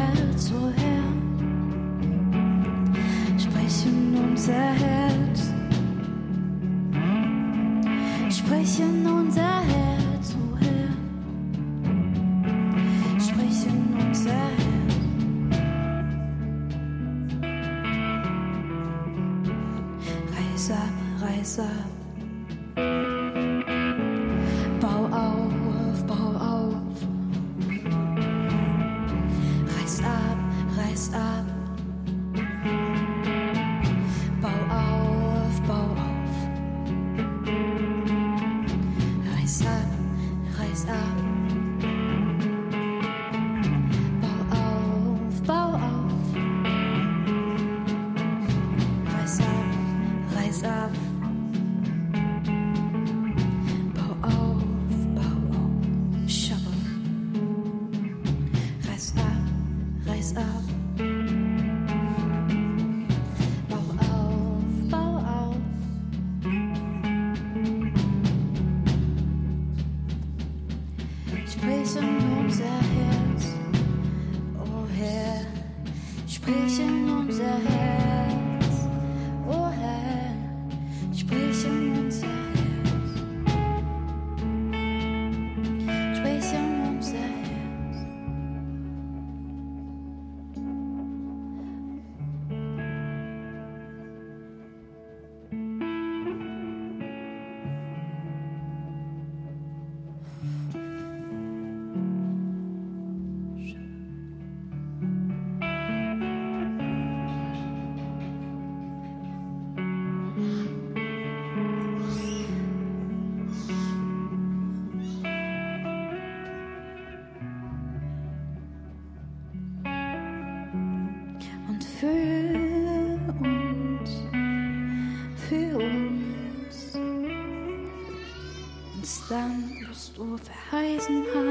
Over 130.20 130.39
Heisenheim. 130.72 131.47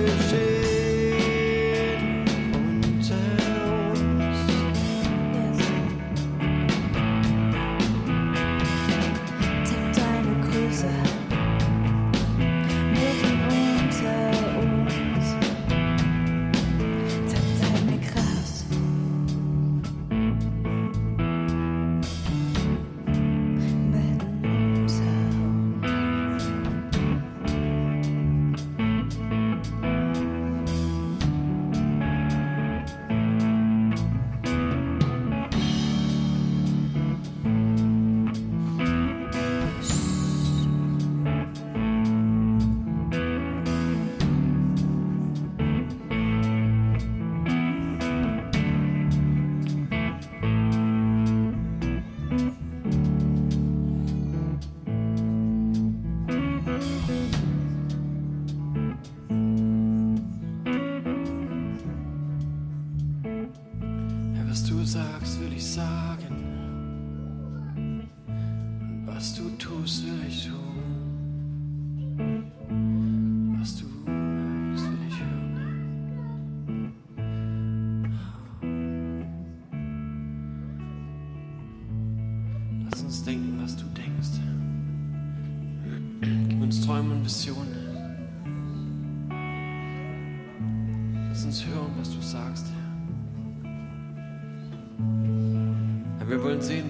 ricochet. 0.00 0.55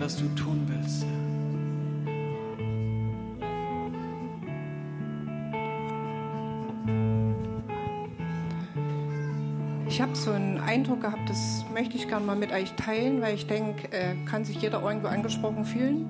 Was 0.06 0.18
du 0.18 0.28
tun 0.36 0.64
willst. 0.68 1.04
Ich 9.88 10.00
habe 10.00 10.14
so 10.14 10.30
einen 10.30 10.60
Eindruck 10.60 11.00
gehabt, 11.00 11.28
das 11.28 11.64
möchte 11.74 11.96
ich 11.96 12.06
gerne 12.06 12.24
mal 12.24 12.36
mit 12.36 12.52
euch 12.52 12.70
teilen, 12.74 13.20
weil 13.20 13.34
ich 13.34 13.48
denke, 13.48 13.90
äh, 13.90 14.14
kann 14.26 14.44
sich 14.44 14.62
jeder 14.62 14.80
irgendwo 14.80 15.08
angesprochen 15.08 15.64
fühlen. 15.64 16.06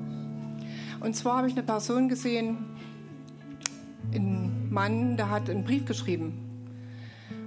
Und 1.00 1.16
zwar 1.16 1.38
habe 1.38 1.48
ich 1.48 1.54
eine 1.54 1.62
Person 1.62 2.10
gesehen, 2.10 2.58
ein 4.14 4.68
Mann, 4.70 5.16
der 5.16 5.30
hat 5.30 5.48
einen 5.48 5.64
Brief 5.64 5.86
geschrieben. 5.86 6.34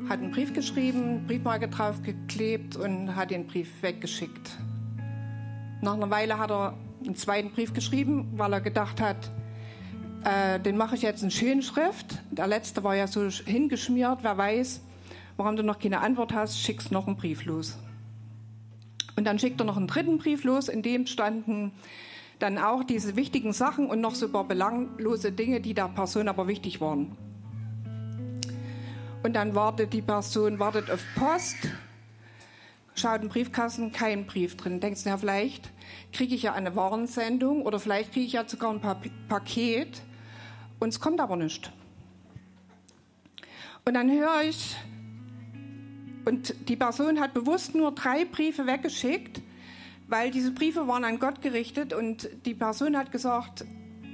Hat 0.09 0.17
einen 0.17 0.31
Brief 0.31 0.51
geschrieben, 0.51 1.27
Briefmarke 1.27 1.67
draufgeklebt 1.67 2.75
und 2.75 3.15
hat 3.15 3.29
den 3.29 3.45
Brief 3.45 3.83
weggeschickt. 3.83 4.57
Nach 5.81 5.93
einer 5.93 6.09
Weile 6.09 6.37
hat 6.37 6.51
er 6.51 6.73
einen 7.05 7.15
zweiten 7.15 7.51
Brief 7.51 7.73
geschrieben, 7.73 8.27
weil 8.33 8.53
er 8.53 8.61
gedacht 8.61 9.01
hat, 9.01 9.31
äh, 10.25 10.59
den 10.59 10.77
mache 10.77 10.95
ich 10.95 11.01
jetzt 11.01 11.23
in 11.23 11.31
schönen 11.31 11.61
Schrift. 11.61 12.19
Der 12.31 12.47
letzte 12.47 12.83
war 12.83 12.95
ja 12.95 13.07
so 13.07 13.29
hingeschmiert, 13.29 14.19
wer 14.21 14.37
weiß 14.37 14.81
warum 15.39 15.55
du 15.55 15.63
noch 15.63 15.79
keine 15.79 16.01
Antwort 16.01 16.33
hast, 16.33 16.59
schickst 16.59 16.91
noch 16.91 17.07
einen 17.07 17.15
Brief 17.15 17.45
los. 17.45 17.79
Und 19.15 19.23
dann 19.23 19.39
schickt 19.39 19.59
er 19.61 19.65
noch 19.65 19.77
einen 19.77 19.87
dritten 19.87 20.17
Brief 20.17 20.43
los, 20.43 20.67
in 20.67 20.81
dem 20.81 21.07
standen 21.07 21.71
dann 22.39 22.57
auch 22.57 22.83
diese 22.83 23.15
wichtigen 23.15 23.53
Sachen 23.53 23.87
und 23.87 24.01
noch 24.01 24.15
so 24.15 24.29
paar 24.29 24.43
belanglose 24.43 25.31
Dinge, 25.31 25.61
die 25.61 25.73
der 25.73 25.87
Person 25.87 26.27
aber 26.27 26.47
wichtig 26.47 26.81
waren. 26.81 27.15
Und 29.23 29.33
dann 29.33 29.55
wartet 29.55 29.93
die 29.93 30.01
Person, 30.01 30.59
wartet 30.59 30.91
auf 30.91 31.03
Post, 31.15 31.55
schaut 32.99 33.21
im 33.21 33.29
Briefkasten, 33.29 33.91
kein 33.91 34.25
Brief 34.25 34.57
drin. 34.57 34.79
Denkst 34.79 35.03
du, 35.03 35.09
ja, 35.09 35.17
vielleicht 35.17 35.71
kriege 36.11 36.35
ich 36.35 36.43
ja 36.43 36.53
eine 36.53 36.75
Warensendung 36.75 37.63
oder 37.63 37.79
vielleicht 37.79 38.13
kriege 38.13 38.25
ich 38.25 38.33
ja 38.33 38.47
sogar 38.47 38.71
ein 38.71 38.81
pa 38.81 38.99
Paket 39.27 40.01
und 40.79 40.89
es 40.89 40.99
kommt 40.99 41.19
aber 41.19 41.35
nicht. 41.35 41.71
Und 43.85 43.93
dann 43.93 44.11
höre 44.11 44.43
ich, 44.43 44.75
und 46.25 46.53
die 46.69 46.75
Person 46.75 47.19
hat 47.19 47.33
bewusst 47.33 47.73
nur 47.75 47.91
drei 47.93 48.25
Briefe 48.25 48.67
weggeschickt, 48.67 49.41
weil 50.07 50.31
diese 50.31 50.51
Briefe 50.51 50.87
waren 50.87 51.03
an 51.03 51.19
Gott 51.19 51.41
gerichtet 51.41 51.93
und 51.93 52.29
die 52.45 52.53
Person 52.53 52.97
hat 52.97 53.11
gesagt, 53.11 53.65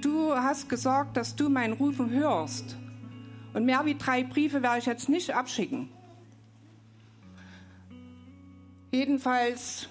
du 0.02 0.34
hast 0.34 0.70
gesagt, 0.70 1.18
dass 1.18 1.36
du 1.36 1.50
mein 1.50 1.74
Rufen 1.74 2.10
hörst. 2.10 2.78
Und 3.54 3.66
mehr 3.66 3.86
wie 3.86 3.96
drei 3.96 4.24
Briefe 4.24 4.62
werde 4.62 4.80
ich 4.80 4.86
jetzt 4.86 5.10
nicht 5.10 5.34
abschicken. 5.34 5.90
Jedenfalls 8.96 9.90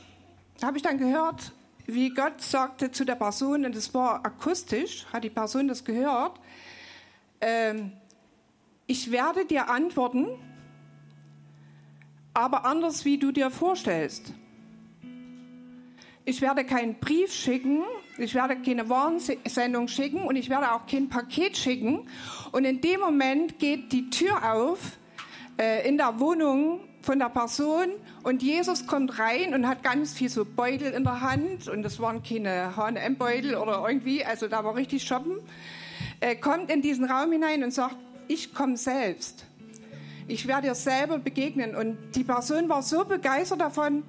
habe 0.62 0.78
ich 0.78 0.82
dann 0.82 0.96
gehört, 0.96 1.52
wie 1.84 2.08
Gott 2.08 2.40
sagte 2.40 2.90
zu 2.90 3.04
der 3.04 3.16
Person, 3.16 3.66
und 3.66 3.76
es 3.76 3.92
war 3.92 4.24
akustisch, 4.24 5.04
hat 5.12 5.24
die 5.24 5.28
Person 5.28 5.68
das 5.68 5.84
gehört, 5.84 6.40
äh, 7.38 7.74
ich 8.86 9.10
werde 9.10 9.44
dir 9.44 9.68
antworten, 9.68 10.28
aber 12.32 12.64
anders, 12.64 13.04
wie 13.04 13.18
du 13.18 13.30
dir 13.30 13.50
vorstellst. 13.50 14.32
Ich 16.24 16.40
werde 16.40 16.64
keinen 16.64 16.94
Brief 16.94 17.30
schicken, 17.30 17.82
ich 18.16 18.34
werde 18.34 18.56
keine 18.56 18.88
Warnsendung 18.88 19.88
schicken 19.88 20.22
und 20.22 20.36
ich 20.36 20.48
werde 20.48 20.72
auch 20.72 20.86
kein 20.86 21.10
Paket 21.10 21.58
schicken. 21.58 22.08
Und 22.52 22.64
in 22.64 22.80
dem 22.80 23.00
Moment 23.00 23.58
geht 23.58 23.92
die 23.92 24.08
Tür 24.08 24.54
auf 24.54 24.96
äh, 25.60 25.86
in 25.86 25.98
der 25.98 26.18
Wohnung 26.18 26.80
von 27.04 27.18
der 27.18 27.28
Person. 27.28 27.88
Und 28.22 28.42
Jesus 28.42 28.86
kommt 28.86 29.18
rein 29.18 29.54
und 29.54 29.68
hat 29.68 29.82
ganz 29.82 30.14
viel 30.14 30.28
so 30.28 30.44
Beutel 30.44 30.92
in 30.92 31.04
der 31.04 31.20
Hand. 31.20 31.68
Und 31.68 31.82
das 31.82 32.00
waren 32.00 32.22
keine 32.22 32.76
H&M-Beutel 32.76 33.54
oder 33.56 33.84
irgendwie, 33.86 34.24
also 34.24 34.48
da 34.48 34.64
war 34.64 34.74
richtig 34.74 35.04
shoppen. 35.04 35.38
Äh, 36.20 36.36
kommt 36.36 36.70
in 36.70 36.82
diesen 36.82 37.04
Raum 37.04 37.32
hinein 37.32 37.62
und 37.62 37.72
sagt, 37.72 37.96
ich 38.28 38.54
komme 38.54 38.76
selbst. 38.76 39.44
Ich 40.26 40.46
werde 40.46 40.68
dir 40.68 40.74
selber 40.74 41.18
begegnen. 41.18 41.76
Und 41.76 41.98
die 42.14 42.24
Person 42.24 42.68
war 42.68 42.82
so 42.82 43.04
begeistert 43.04 43.60
davon, 43.60 44.02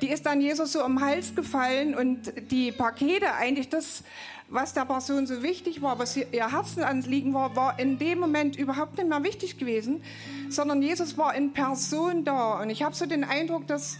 die 0.00 0.08
ist 0.10 0.24
dann 0.24 0.40
Jesus 0.40 0.72
so 0.72 0.82
am 0.82 1.00
Hals 1.00 1.34
gefallen. 1.34 1.94
Und 1.96 2.32
die 2.52 2.70
Pakete, 2.70 3.34
eigentlich 3.34 3.68
das, 3.68 4.04
was 4.48 4.72
der 4.72 4.84
Person 4.84 5.26
so 5.26 5.42
wichtig 5.42 5.82
war, 5.82 5.98
was 5.98 6.16
ihr 6.16 6.26
Herzenanliegen 6.30 7.34
war, 7.34 7.56
war 7.56 7.78
in 7.78 7.98
dem 7.98 8.20
Moment 8.20 8.56
überhaupt 8.56 8.96
nicht 8.96 9.08
mehr 9.08 9.22
wichtig 9.24 9.58
gewesen, 9.58 10.02
sondern 10.48 10.82
Jesus 10.82 11.18
war 11.18 11.34
in 11.34 11.52
Person 11.52 12.24
da. 12.24 12.60
Und 12.60 12.70
ich 12.70 12.82
habe 12.82 12.94
so 12.94 13.06
den 13.06 13.24
Eindruck, 13.24 13.66
dass 13.66 13.98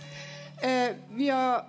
äh, 0.60 0.94
wir 1.14 1.64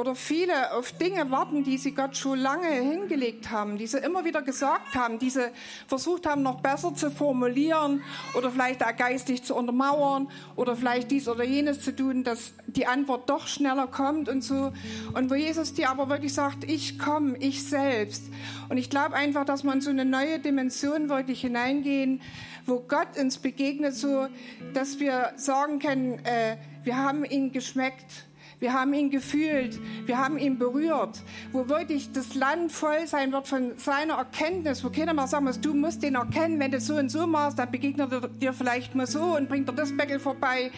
oder 0.00 0.14
viele 0.14 0.72
auf 0.72 0.92
Dinge 0.92 1.30
warten, 1.30 1.62
die 1.62 1.76
sie 1.76 1.92
Gott 1.92 2.16
schon 2.16 2.38
lange 2.38 2.68
hingelegt 2.68 3.50
haben, 3.50 3.76
die 3.76 3.86
sie 3.86 3.98
immer 3.98 4.24
wieder 4.24 4.40
gesagt 4.40 4.94
haben, 4.94 5.18
die 5.18 5.28
sie 5.28 5.50
versucht 5.86 6.26
haben, 6.26 6.42
noch 6.42 6.62
besser 6.62 6.94
zu 6.94 7.10
formulieren 7.10 8.02
oder 8.34 8.50
vielleicht 8.50 8.82
auch 8.82 8.96
geistig 8.96 9.42
zu 9.42 9.54
untermauern 9.54 10.28
oder 10.56 10.74
vielleicht 10.74 11.10
dies 11.10 11.28
oder 11.28 11.44
jenes 11.44 11.82
zu 11.82 11.94
tun, 11.94 12.24
dass 12.24 12.54
die 12.66 12.86
Antwort 12.86 13.28
doch 13.28 13.46
schneller 13.46 13.88
kommt 13.88 14.30
und 14.30 14.42
so. 14.42 14.72
Und 15.12 15.30
wo 15.30 15.34
Jesus 15.34 15.74
dir 15.74 15.90
aber 15.90 16.08
wirklich 16.08 16.32
sagt, 16.32 16.64
ich 16.64 16.98
komme, 16.98 17.36
ich 17.36 17.62
selbst. 17.62 18.24
Und 18.70 18.78
ich 18.78 18.88
glaube 18.88 19.14
einfach, 19.14 19.44
dass 19.44 19.64
man 19.64 19.82
so 19.82 19.90
eine 19.90 20.06
neue 20.06 20.38
Dimension 20.38 21.10
wirklich 21.10 21.42
hineingehen, 21.42 22.22
wo 22.64 22.80
Gott 22.80 23.18
uns 23.20 23.36
begegnet, 23.36 23.94
so 23.94 24.28
dass 24.72 24.98
wir 24.98 25.32
sagen 25.36 25.78
können, 25.78 26.24
äh, 26.24 26.56
wir 26.84 26.96
haben 26.96 27.26
ihn 27.26 27.52
geschmeckt 27.52 28.29
wir 28.60 28.74
haben 28.74 28.92
ihn 28.92 29.10
gefühlt, 29.10 29.80
wir 30.06 30.18
haben 30.18 30.38
ihn 30.38 30.58
berührt, 30.58 31.22
wo 31.50 31.68
wirklich 31.68 32.12
das 32.12 32.34
Land 32.34 32.70
voll 32.70 33.06
sein 33.06 33.32
wird 33.32 33.48
von 33.48 33.72
seiner 33.78 34.14
Erkenntnis, 34.14 34.84
wo 34.84 34.90
keiner 34.90 35.14
mal 35.14 35.26
sagen 35.26 35.46
muss, 35.46 35.60
du 35.60 35.74
musst 35.74 36.02
den 36.02 36.14
erkennen, 36.14 36.60
wenn 36.60 36.70
du 36.70 36.78
so 36.78 36.94
und 36.96 37.08
so 37.10 37.26
machst, 37.26 37.58
dann 37.58 37.70
begegnet 37.70 38.12
er 38.12 38.28
dir 38.28 38.52
vielleicht 38.52 38.94
mal 38.94 39.06
so 39.06 39.36
und 39.36 39.48
bringt 39.48 39.68
dir 39.68 39.72
das 39.72 39.96
Beckel 39.96 40.20
vorbei 40.20 40.70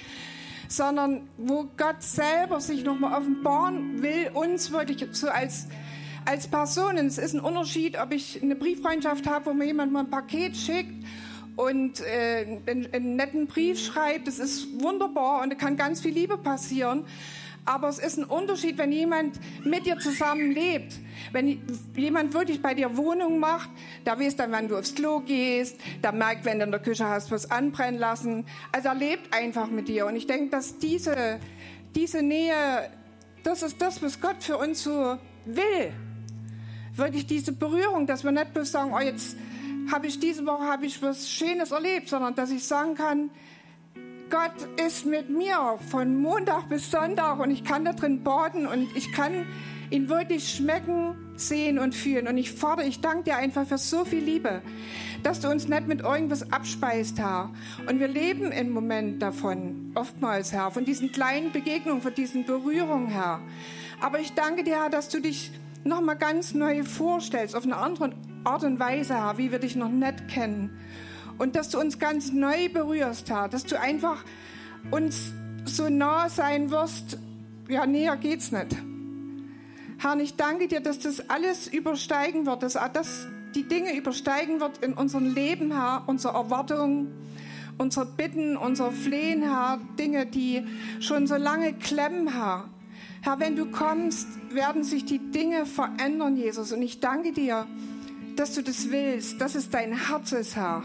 sondern 0.68 1.28
wo 1.36 1.68
Gott 1.76 2.02
selber 2.02 2.60
sich 2.60 2.82
nochmal 2.82 3.18
offenbaren 3.18 4.02
will, 4.02 4.30
uns 4.32 4.72
wirklich 4.72 5.06
so 5.12 5.28
als, 5.28 5.66
als 6.24 6.48
Personen. 6.48 7.06
Es 7.06 7.18
ist 7.18 7.34
ein 7.34 7.40
Unterschied, 7.40 8.00
ob 8.00 8.12
ich 8.12 8.42
eine 8.42 8.56
Brieffreundschaft 8.56 9.28
habe, 9.28 9.46
wo 9.46 9.52
mir 9.52 9.66
jemand 9.66 9.92
mal 9.92 10.00
ein 10.00 10.10
Paket 10.10 10.56
schickt 10.56 11.04
und 11.56 12.00
äh, 12.00 12.58
einen, 12.66 12.88
einen 12.92 13.16
netten 13.16 13.46
Brief 13.46 13.78
schreibt. 13.78 14.26
Das 14.26 14.38
ist 14.38 14.80
wunderbar 14.80 15.42
und 15.42 15.50
da 15.50 15.56
kann 15.56 15.76
ganz 15.76 16.00
viel 16.00 16.14
Liebe 16.14 16.38
passieren. 16.38 17.04
Aber 17.64 17.88
es 17.88 17.98
ist 17.98 18.18
ein 18.18 18.24
Unterschied, 18.24 18.76
wenn 18.78 18.90
jemand 18.90 19.38
mit 19.64 19.86
dir 19.86 19.98
zusammen 19.98 20.50
lebt. 20.50 20.94
Wenn 21.30 21.60
jemand 21.96 22.34
wirklich 22.34 22.60
bei 22.60 22.74
dir 22.74 22.96
Wohnung 22.96 23.38
macht, 23.38 23.70
da 24.04 24.18
weißt 24.18 24.38
dann, 24.40 24.50
wann 24.50 24.66
du 24.66 24.76
aufs 24.76 24.94
Klo 24.94 25.20
gehst, 25.20 25.78
da 26.02 26.10
merkt, 26.10 26.44
wenn 26.44 26.58
du 26.58 26.64
in 26.64 26.72
der 26.72 26.80
Küche 26.80 27.06
hast, 27.08 27.30
was 27.30 27.50
anbrennen 27.50 28.00
lassen. 28.00 28.46
Also 28.72 28.88
er 28.88 28.94
lebt 28.96 29.32
einfach 29.32 29.68
mit 29.68 29.86
dir. 29.88 30.06
Und 30.06 30.16
ich 30.16 30.26
denke, 30.26 30.50
dass 30.50 30.78
diese, 30.78 31.38
diese 31.94 32.22
Nähe, 32.22 32.90
das 33.44 33.62
ist 33.62 33.80
das, 33.80 34.02
was 34.02 34.20
Gott 34.20 34.42
für 34.42 34.58
uns 34.58 34.82
so 34.82 35.18
will. 35.44 35.92
Wirklich 36.96 37.26
diese 37.26 37.52
Berührung, 37.52 38.06
dass 38.08 38.24
wir 38.24 38.32
nicht 38.32 38.52
bloß 38.54 38.72
sagen, 38.72 38.92
oh, 38.92 39.00
jetzt 39.00 39.36
habe 39.90 40.06
ich 40.06 40.18
diese 40.18 40.44
Woche 40.46 40.64
habe 40.64 40.86
ich 40.86 41.00
was 41.02 41.28
Schönes 41.30 41.70
erlebt, 41.70 42.08
sondern 42.08 42.34
dass 42.34 42.50
ich 42.50 42.64
sagen 42.64 42.94
kann, 42.94 43.30
Gott 44.32 44.66
ist 44.82 45.04
mit 45.04 45.28
mir 45.28 45.78
von 45.90 46.16
Montag 46.16 46.70
bis 46.70 46.90
Sonntag 46.90 47.38
und 47.38 47.50
ich 47.50 47.64
kann 47.64 47.84
da 47.84 47.92
drin 47.92 48.22
baden 48.22 48.66
und 48.66 48.88
ich 48.96 49.12
kann 49.12 49.44
ihn 49.90 50.08
wirklich 50.08 50.48
schmecken, 50.48 51.14
sehen 51.36 51.78
und 51.78 51.94
fühlen. 51.94 52.26
Und 52.26 52.38
ich 52.38 52.50
fordere, 52.50 52.86
ich 52.86 53.02
danke 53.02 53.24
dir 53.24 53.36
einfach 53.36 53.66
für 53.66 53.76
so 53.76 54.06
viel 54.06 54.24
Liebe, 54.24 54.62
dass 55.22 55.40
du 55.40 55.50
uns 55.50 55.68
nicht 55.68 55.86
mit 55.86 56.00
irgendwas 56.00 56.50
abspeist, 56.50 57.18
Herr. 57.18 57.50
Und 57.86 58.00
wir 58.00 58.08
leben 58.08 58.52
im 58.52 58.70
Moment 58.70 59.20
davon, 59.20 59.92
oftmals, 59.94 60.50
Herr, 60.50 60.70
von 60.70 60.86
diesen 60.86 61.12
kleinen 61.12 61.52
Begegnungen, 61.52 62.00
von 62.00 62.14
diesen 62.14 62.46
Berührungen, 62.46 63.08
Herr. 63.08 63.38
Aber 64.00 64.18
ich 64.18 64.32
danke 64.32 64.64
dir, 64.64 64.80
Herr, 64.80 64.88
dass 64.88 65.10
du 65.10 65.20
dich 65.20 65.52
nochmal 65.84 66.16
ganz 66.16 66.54
neu 66.54 66.84
vorstellst, 66.84 67.54
auf 67.54 67.64
eine 67.64 67.76
andere 67.76 68.14
Art 68.44 68.64
und 68.64 68.80
Weise, 68.80 69.12
Herr, 69.12 69.36
wie 69.36 69.52
wir 69.52 69.58
dich 69.58 69.76
noch 69.76 69.90
nicht 69.90 70.26
kennen 70.28 70.70
und 71.38 71.56
dass 71.56 71.70
du 71.70 71.80
uns 71.80 71.98
ganz 71.98 72.32
neu 72.32 72.68
berührst, 72.68 73.30
Herr, 73.30 73.48
dass 73.48 73.64
du 73.64 73.78
einfach 73.78 74.24
uns 74.90 75.32
so 75.64 75.88
nah 75.88 76.28
sein 76.28 76.70
wirst. 76.70 77.18
Ja, 77.68 77.86
näher 77.86 78.16
geht's 78.16 78.52
nicht. 78.52 78.76
Herr, 79.98 80.18
ich 80.18 80.36
danke 80.36 80.68
dir, 80.68 80.80
dass 80.80 80.98
das 80.98 81.30
alles 81.30 81.68
übersteigen 81.68 82.46
wird, 82.46 82.62
dass 82.62 82.78
das 82.92 83.26
die 83.54 83.68
Dinge 83.68 83.96
übersteigen 83.96 84.60
wird 84.60 84.78
in 84.82 84.94
unserem 84.94 85.32
Leben, 85.32 85.72
Herr, 85.72 86.04
unsere 86.06 86.34
Erwartungen, 86.34 87.12
unsere 87.78 88.06
Bitten, 88.06 88.56
unser 88.56 88.90
Flehen, 88.90 89.42
Herr, 89.42 89.78
Dinge, 89.98 90.26
die 90.26 90.64
schon 91.00 91.26
so 91.26 91.36
lange 91.36 91.74
klemmen, 91.74 92.32
Herr. 92.32 92.68
Herr, 93.20 93.38
wenn 93.38 93.54
du 93.54 93.66
kommst, 93.66 94.26
werden 94.50 94.82
sich 94.82 95.04
die 95.04 95.18
Dinge 95.18 95.66
verändern, 95.66 96.36
Jesus. 96.36 96.72
Und 96.72 96.82
ich 96.82 96.98
danke 96.98 97.32
dir, 97.32 97.66
dass 98.34 98.54
du 98.54 98.62
das 98.62 98.90
willst, 98.90 99.40
dass 99.40 99.54
es 99.54 99.70
dein 99.70 100.08
Herz 100.08 100.32
ist, 100.32 100.56
Herr. 100.56 100.82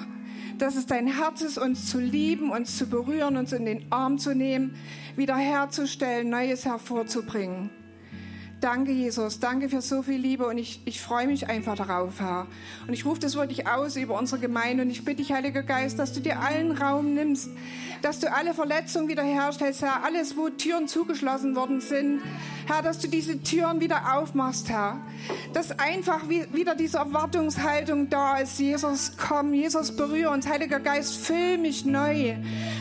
Dass 0.58 0.76
es 0.76 0.86
dein 0.88 1.08
Herz 1.08 1.42
ist, 1.42 1.58
uns 1.58 1.90
zu 1.90 2.00
lieben, 2.00 2.52
uns 2.52 2.78
zu 2.78 2.88
berühren, 2.88 3.38
uns 3.38 3.54
in 3.54 3.66
den 3.66 3.92
Arm 3.92 4.18
zu 4.18 4.34
nehmen, 4.34 4.76
wiederherzustellen, 5.16 6.30
Neues 6.30 6.66
hervorzubringen. 6.66 7.70
Danke, 8.60 8.92
Jesus. 8.92 9.40
Danke 9.40 9.70
für 9.70 9.82
so 9.82 10.02
viel 10.02 10.20
Liebe 10.20 10.48
und 10.48 10.58
ich, 10.58 10.82
ich 10.86 11.00
freue 11.00 11.28
mich 11.28 11.48
einfach 11.48 11.76
darauf, 11.76 12.20
Herr. 12.20 12.48
Und 12.88 12.94
ich 12.94 13.06
rufe 13.06 13.20
das 13.20 13.36
wirklich 13.36 13.68
aus 13.68 13.96
über 13.96 14.18
unsere 14.18 14.42
Gemeinde 14.42 14.82
und 14.82 14.90
ich 14.90 15.06
bitte 15.06 15.18
dich, 15.18 15.32
Heiliger 15.32 15.62
Geist, 15.62 16.00
dass 16.00 16.12
du 16.12 16.22
dir 16.22 16.40
allen 16.40 16.72
Raum 16.72 17.14
nimmst, 17.14 17.52
dass 18.02 18.20
du 18.20 18.34
alle 18.34 18.56
Verletzungen 18.56 19.10
wiederherstellst, 19.10 19.84
Herr. 19.84 20.04
Alles, 20.04 20.36
wo 20.38 20.50
Türen 20.50 20.88
zugeschlossen 20.88 21.56
worden 21.56 21.82
sind, 21.82 22.22
Herr, 22.66 22.82
dass 22.82 22.98
du 22.98 23.08
diese 23.08 23.44
Türen 23.44 23.80
wieder 23.80 24.18
aufmachst, 24.18 24.70
Herr. 24.70 25.02
Dass 25.54 25.78
einfach 25.78 26.28
wieder 26.28 26.74
diese 26.74 26.98
Erwartungshaltung 26.98 28.10
da 28.10 28.38
ist. 28.38 28.60
Jesus, 28.60 29.12
komm, 29.18 29.54
Jesus, 29.54 29.96
berühre 29.96 30.32
uns. 30.32 30.48
Heiliger 30.48 30.80
Geist, 30.80 31.16
füll 31.18 31.60
mich 31.60 31.86
neu. 31.86 32.36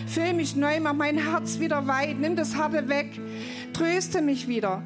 Füll 0.06 0.32
mich 0.32 0.56
neu, 0.56 0.80
mach 0.80 0.94
mein 0.94 1.18
Herz 1.18 1.58
wieder 1.58 1.86
weit. 1.86 2.18
Nimm 2.18 2.34
das 2.34 2.56
Harte 2.56 2.88
weg. 2.88 3.20
Tröste 3.74 4.22
mich 4.22 4.48
wieder. 4.48 4.82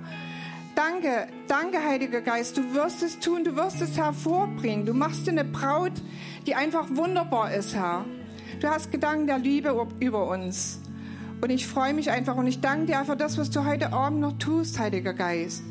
Danke, 0.74 1.26
danke, 1.48 1.82
Heiliger 1.82 2.20
Geist. 2.20 2.56
Du 2.56 2.74
wirst 2.74 3.02
es 3.02 3.18
tun, 3.18 3.44
du 3.44 3.56
wirst 3.56 3.80
es 3.82 3.96
hervorbringen. 3.98 4.86
Du 4.86 4.94
machst 4.94 5.26
dir 5.26 5.32
eine 5.32 5.44
Braut, 5.44 5.92
die 6.46 6.54
einfach 6.54 6.86
wunderbar 6.90 7.52
ist, 7.52 7.74
Herr. 7.74 8.04
Du 8.60 8.68
hast 8.68 8.90
Gedanken 8.90 9.26
der 9.26 9.38
Liebe 9.38 9.74
über 10.00 10.28
uns. 10.28 10.80
Und 11.40 11.50
ich 11.50 11.66
freue 11.66 11.94
mich 11.94 12.10
einfach 12.10 12.36
und 12.36 12.46
ich 12.46 12.60
danke 12.60 12.86
dir 12.86 13.04
für 13.04 13.16
das, 13.16 13.38
was 13.38 13.50
du 13.50 13.64
heute 13.64 13.92
Abend 13.92 14.20
noch 14.20 14.38
tust, 14.38 14.78
Heiliger 14.78 15.14
Geist. 15.14 15.62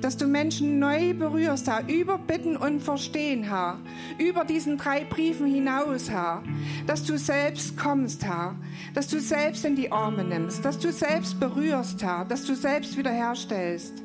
Dass 0.00 0.16
du 0.16 0.26
Menschen 0.26 0.80
neu 0.80 1.14
berührst, 1.14 1.68
Herr, 1.68 1.88
über 1.88 2.18
Bitten 2.18 2.56
und 2.56 2.80
Verstehen, 2.80 3.44
Herr. 3.44 3.78
Über 4.18 4.44
diesen 4.44 4.76
drei 4.76 5.04
Briefen 5.04 5.46
hinaus, 5.46 6.10
Herr. 6.10 6.42
Dass 6.88 7.04
du 7.04 7.16
selbst 7.16 7.76
kommst, 7.76 8.24
Herr. 8.24 8.56
Dass 8.94 9.06
du 9.06 9.20
selbst 9.20 9.64
in 9.64 9.76
die 9.76 9.92
Arme 9.92 10.24
nimmst. 10.24 10.64
Dass 10.64 10.80
du 10.80 10.90
selbst 10.90 11.38
berührst, 11.38 12.02
Herr. 12.02 12.24
Dass 12.24 12.44
du 12.44 12.56
selbst 12.56 12.96
wiederherstellst. 12.96 14.01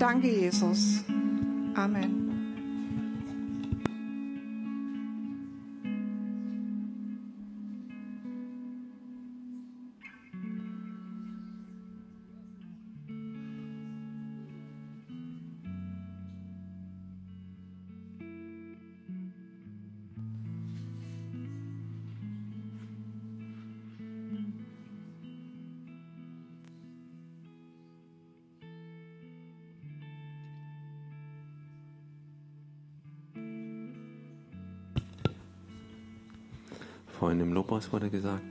Danke, 0.00 0.28
Jesus. 0.28 1.04
Amen. 1.76 2.29
Vorhin 37.20 37.40
im 37.40 37.52
Lobpreis 37.52 37.92
wurde 37.92 38.08
gesagt, 38.08 38.42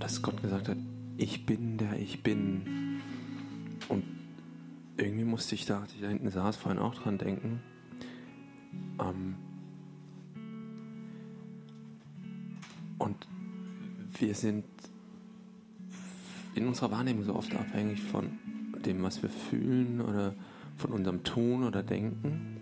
dass 0.00 0.22
Gott 0.22 0.42
gesagt 0.42 0.68
hat, 0.68 0.76
ich 1.16 1.46
bin 1.46 1.78
der 1.78 1.96
ich 1.96 2.24
bin. 2.24 3.00
Und 3.88 4.02
irgendwie 4.96 5.22
musste 5.22 5.54
ich 5.54 5.64
da, 5.64 5.82
als 5.82 5.94
ich 5.94 6.00
da 6.00 6.08
hinten 6.08 6.30
saß, 6.30 6.56
vorhin 6.56 6.80
auch 6.80 6.96
dran 6.96 7.18
denken. 7.18 7.60
Ähm 8.98 9.36
und 12.98 13.28
wir 14.18 14.34
sind 14.34 14.64
in 16.56 16.66
unserer 16.66 16.90
Wahrnehmung 16.90 17.22
so 17.22 17.36
oft 17.36 17.54
abhängig 17.54 18.02
von 18.02 18.32
dem, 18.84 19.00
was 19.04 19.22
wir 19.22 19.30
fühlen 19.30 20.00
oder 20.00 20.34
von 20.76 20.90
unserem 20.90 21.22
Tun 21.22 21.62
oder 21.62 21.84
Denken. 21.84 22.56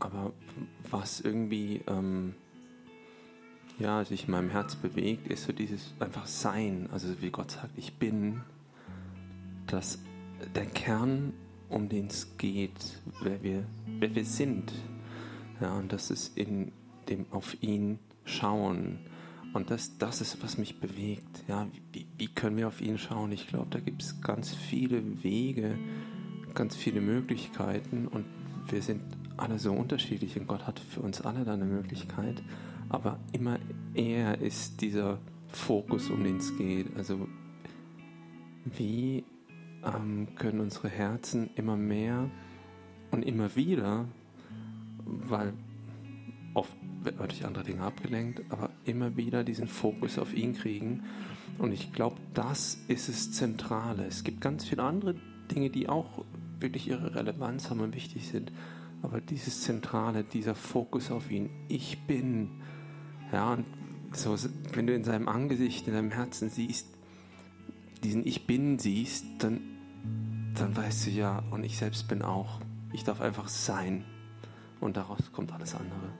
Aber 0.00 0.32
was 0.90 1.20
irgendwie 1.20 1.82
ähm, 1.86 2.34
ja, 3.80 4.04
sich 4.04 4.26
in 4.26 4.32
meinem 4.32 4.50
Herz 4.50 4.76
bewegt, 4.76 5.28
ist 5.28 5.44
so 5.44 5.52
dieses 5.52 5.94
einfach 5.98 6.26
Sein. 6.26 6.88
Also 6.92 7.08
wie 7.20 7.30
Gott 7.30 7.50
sagt, 7.50 7.76
ich 7.76 7.94
bin 7.94 8.42
das, 9.66 9.98
der 10.54 10.66
Kern, 10.66 11.32
um 11.68 11.88
den 11.88 12.06
es 12.06 12.36
geht, 12.36 13.00
wer 13.22 13.42
wir, 13.42 13.64
wer 13.86 14.14
wir 14.14 14.24
sind. 14.24 14.72
Ja, 15.60 15.72
und 15.78 15.92
das 15.92 16.10
ist 16.10 16.36
in 16.36 16.72
dem 17.08 17.26
auf 17.30 17.62
ihn 17.62 17.98
schauen. 18.24 18.98
Und 19.52 19.70
das, 19.70 19.98
das 19.98 20.20
ist, 20.20 20.42
was 20.42 20.58
mich 20.58 20.78
bewegt. 20.78 21.42
Ja, 21.48 21.66
wie, 21.92 22.06
wie 22.18 22.28
können 22.28 22.56
wir 22.56 22.68
auf 22.68 22.80
ihn 22.80 22.98
schauen? 22.98 23.32
Ich 23.32 23.48
glaube, 23.48 23.68
da 23.70 23.80
gibt 23.80 24.02
es 24.02 24.20
ganz 24.20 24.54
viele 24.54 25.22
Wege, 25.24 25.76
ganz 26.54 26.76
viele 26.76 27.00
Möglichkeiten 27.00 28.06
und 28.06 28.26
wir 28.68 28.82
sind 28.82 29.02
alle 29.36 29.58
so 29.58 29.72
unterschiedlich 29.72 30.38
und 30.38 30.46
Gott 30.46 30.66
hat 30.66 30.78
für 30.78 31.00
uns 31.00 31.22
alle 31.22 31.44
da 31.44 31.54
eine 31.54 31.64
Möglichkeit 31.64 32.42
aber 32.90 33.18
immer 33.32 33.58
eher 33.94 34.40
ist 34.40 34.80
dieser 34.82 35.18
Fokus, 35.48 36.10
um 36.10 36.22
den 36.22 36.36
es 36.36 36.56
geht. 36.56 36.94
Also 36.96 37.26
wie 38.64 39.24
ähm, 39.84 40.28
können 40.36 40.60
unsere 40.60 40.88
Herzen 40.88 41.50
immer 41.54 41.76
mehr 41.76 42.30
und 43.10 43.24
immer 43.24 43.56
wieder, 43.56 44.06
weil 45.04 45.54
oft 46.54 46.76
wird 47.02 47.18
man 47.18 47.28
durch 47.28 47.46
andere 47.46 47.64
Dinge 47.64 47.82
abgelenkt, 47.82 48.42
aber 48.50 48.70
immer 48.84 49.16
wieder 49.16 49.44
diesen 49.44 49.68
Fokus 49.68 50.18
auf 50.18 50.34
ihn 50.34 50.54
kriegen. 50.54 51.04
Und 51.58 51.72
ich 51.72 51.92
glaube, 51.92 52.16
das 52.34 52.78
ist 52.88 53.08
das 53.08 53.32
Zentrale. 53.32 54.04
Es 54.04 54.24
gibt 54.24 54.40
ganz 54.40 54.64
viele 54.66 54.82
andere 54.82 55.14
Dinge, 55.50 55.70
die 55.70 55.88
auch 55.88 56.24
wirklich 56.58 56.88
ihre 56.88 57.14
Relevanz 57.14 57.70
haben 57.70 57.80
und 57.80 57.94
wichtig 57.94 58.28
sind. 58.28 58.52
Aber 59.02 59.20
dieses 59.20 59.62
Zentrale, 59.62 60.24
dieser 60.24 60.54
Fokus 60.54 61.10
auf 61.10 61.30
ihn, 61.30 61.48
ich 61.68 62.06
bin, 62.06 62.50
ja, 63.32 63.52
und 63.52 63.66
so, 64.12 64.36
wenn 64.72 64.86
du 64.86 64.94
in 64.94 65.04
seinem 65.04 65.28
Angesicht, 65.28 65.86
in 65.86 65.94
deinem 65.94 66.10
Herzen 66.10 66.50
siehst, 66.50 66.88
diesen 68.02 68.26
Ich 68.26 68.46
Bin 68.46 68.78
siehst, 68.78 69.24
dann, 69.38 69.60
dann 70.54 70.76
weißt 70.76 71.06
du 71.06 71.10
ja, 71.10 71.42
und 71.50 71.64
ich 71.64 71.78
selbst 71.78 72.08
bin 72.08 72.22
auch. 72.22 72.60
Ich 72.92 73.04
darf 73.04 73.20
einfach 73.20 73.48
sein. 73.48 74.04
Und 74.80 74.96
daraus 74.96 75.30
kommt 75.32 75.52
alles 75.52 75.74
andere. 75.74 76.12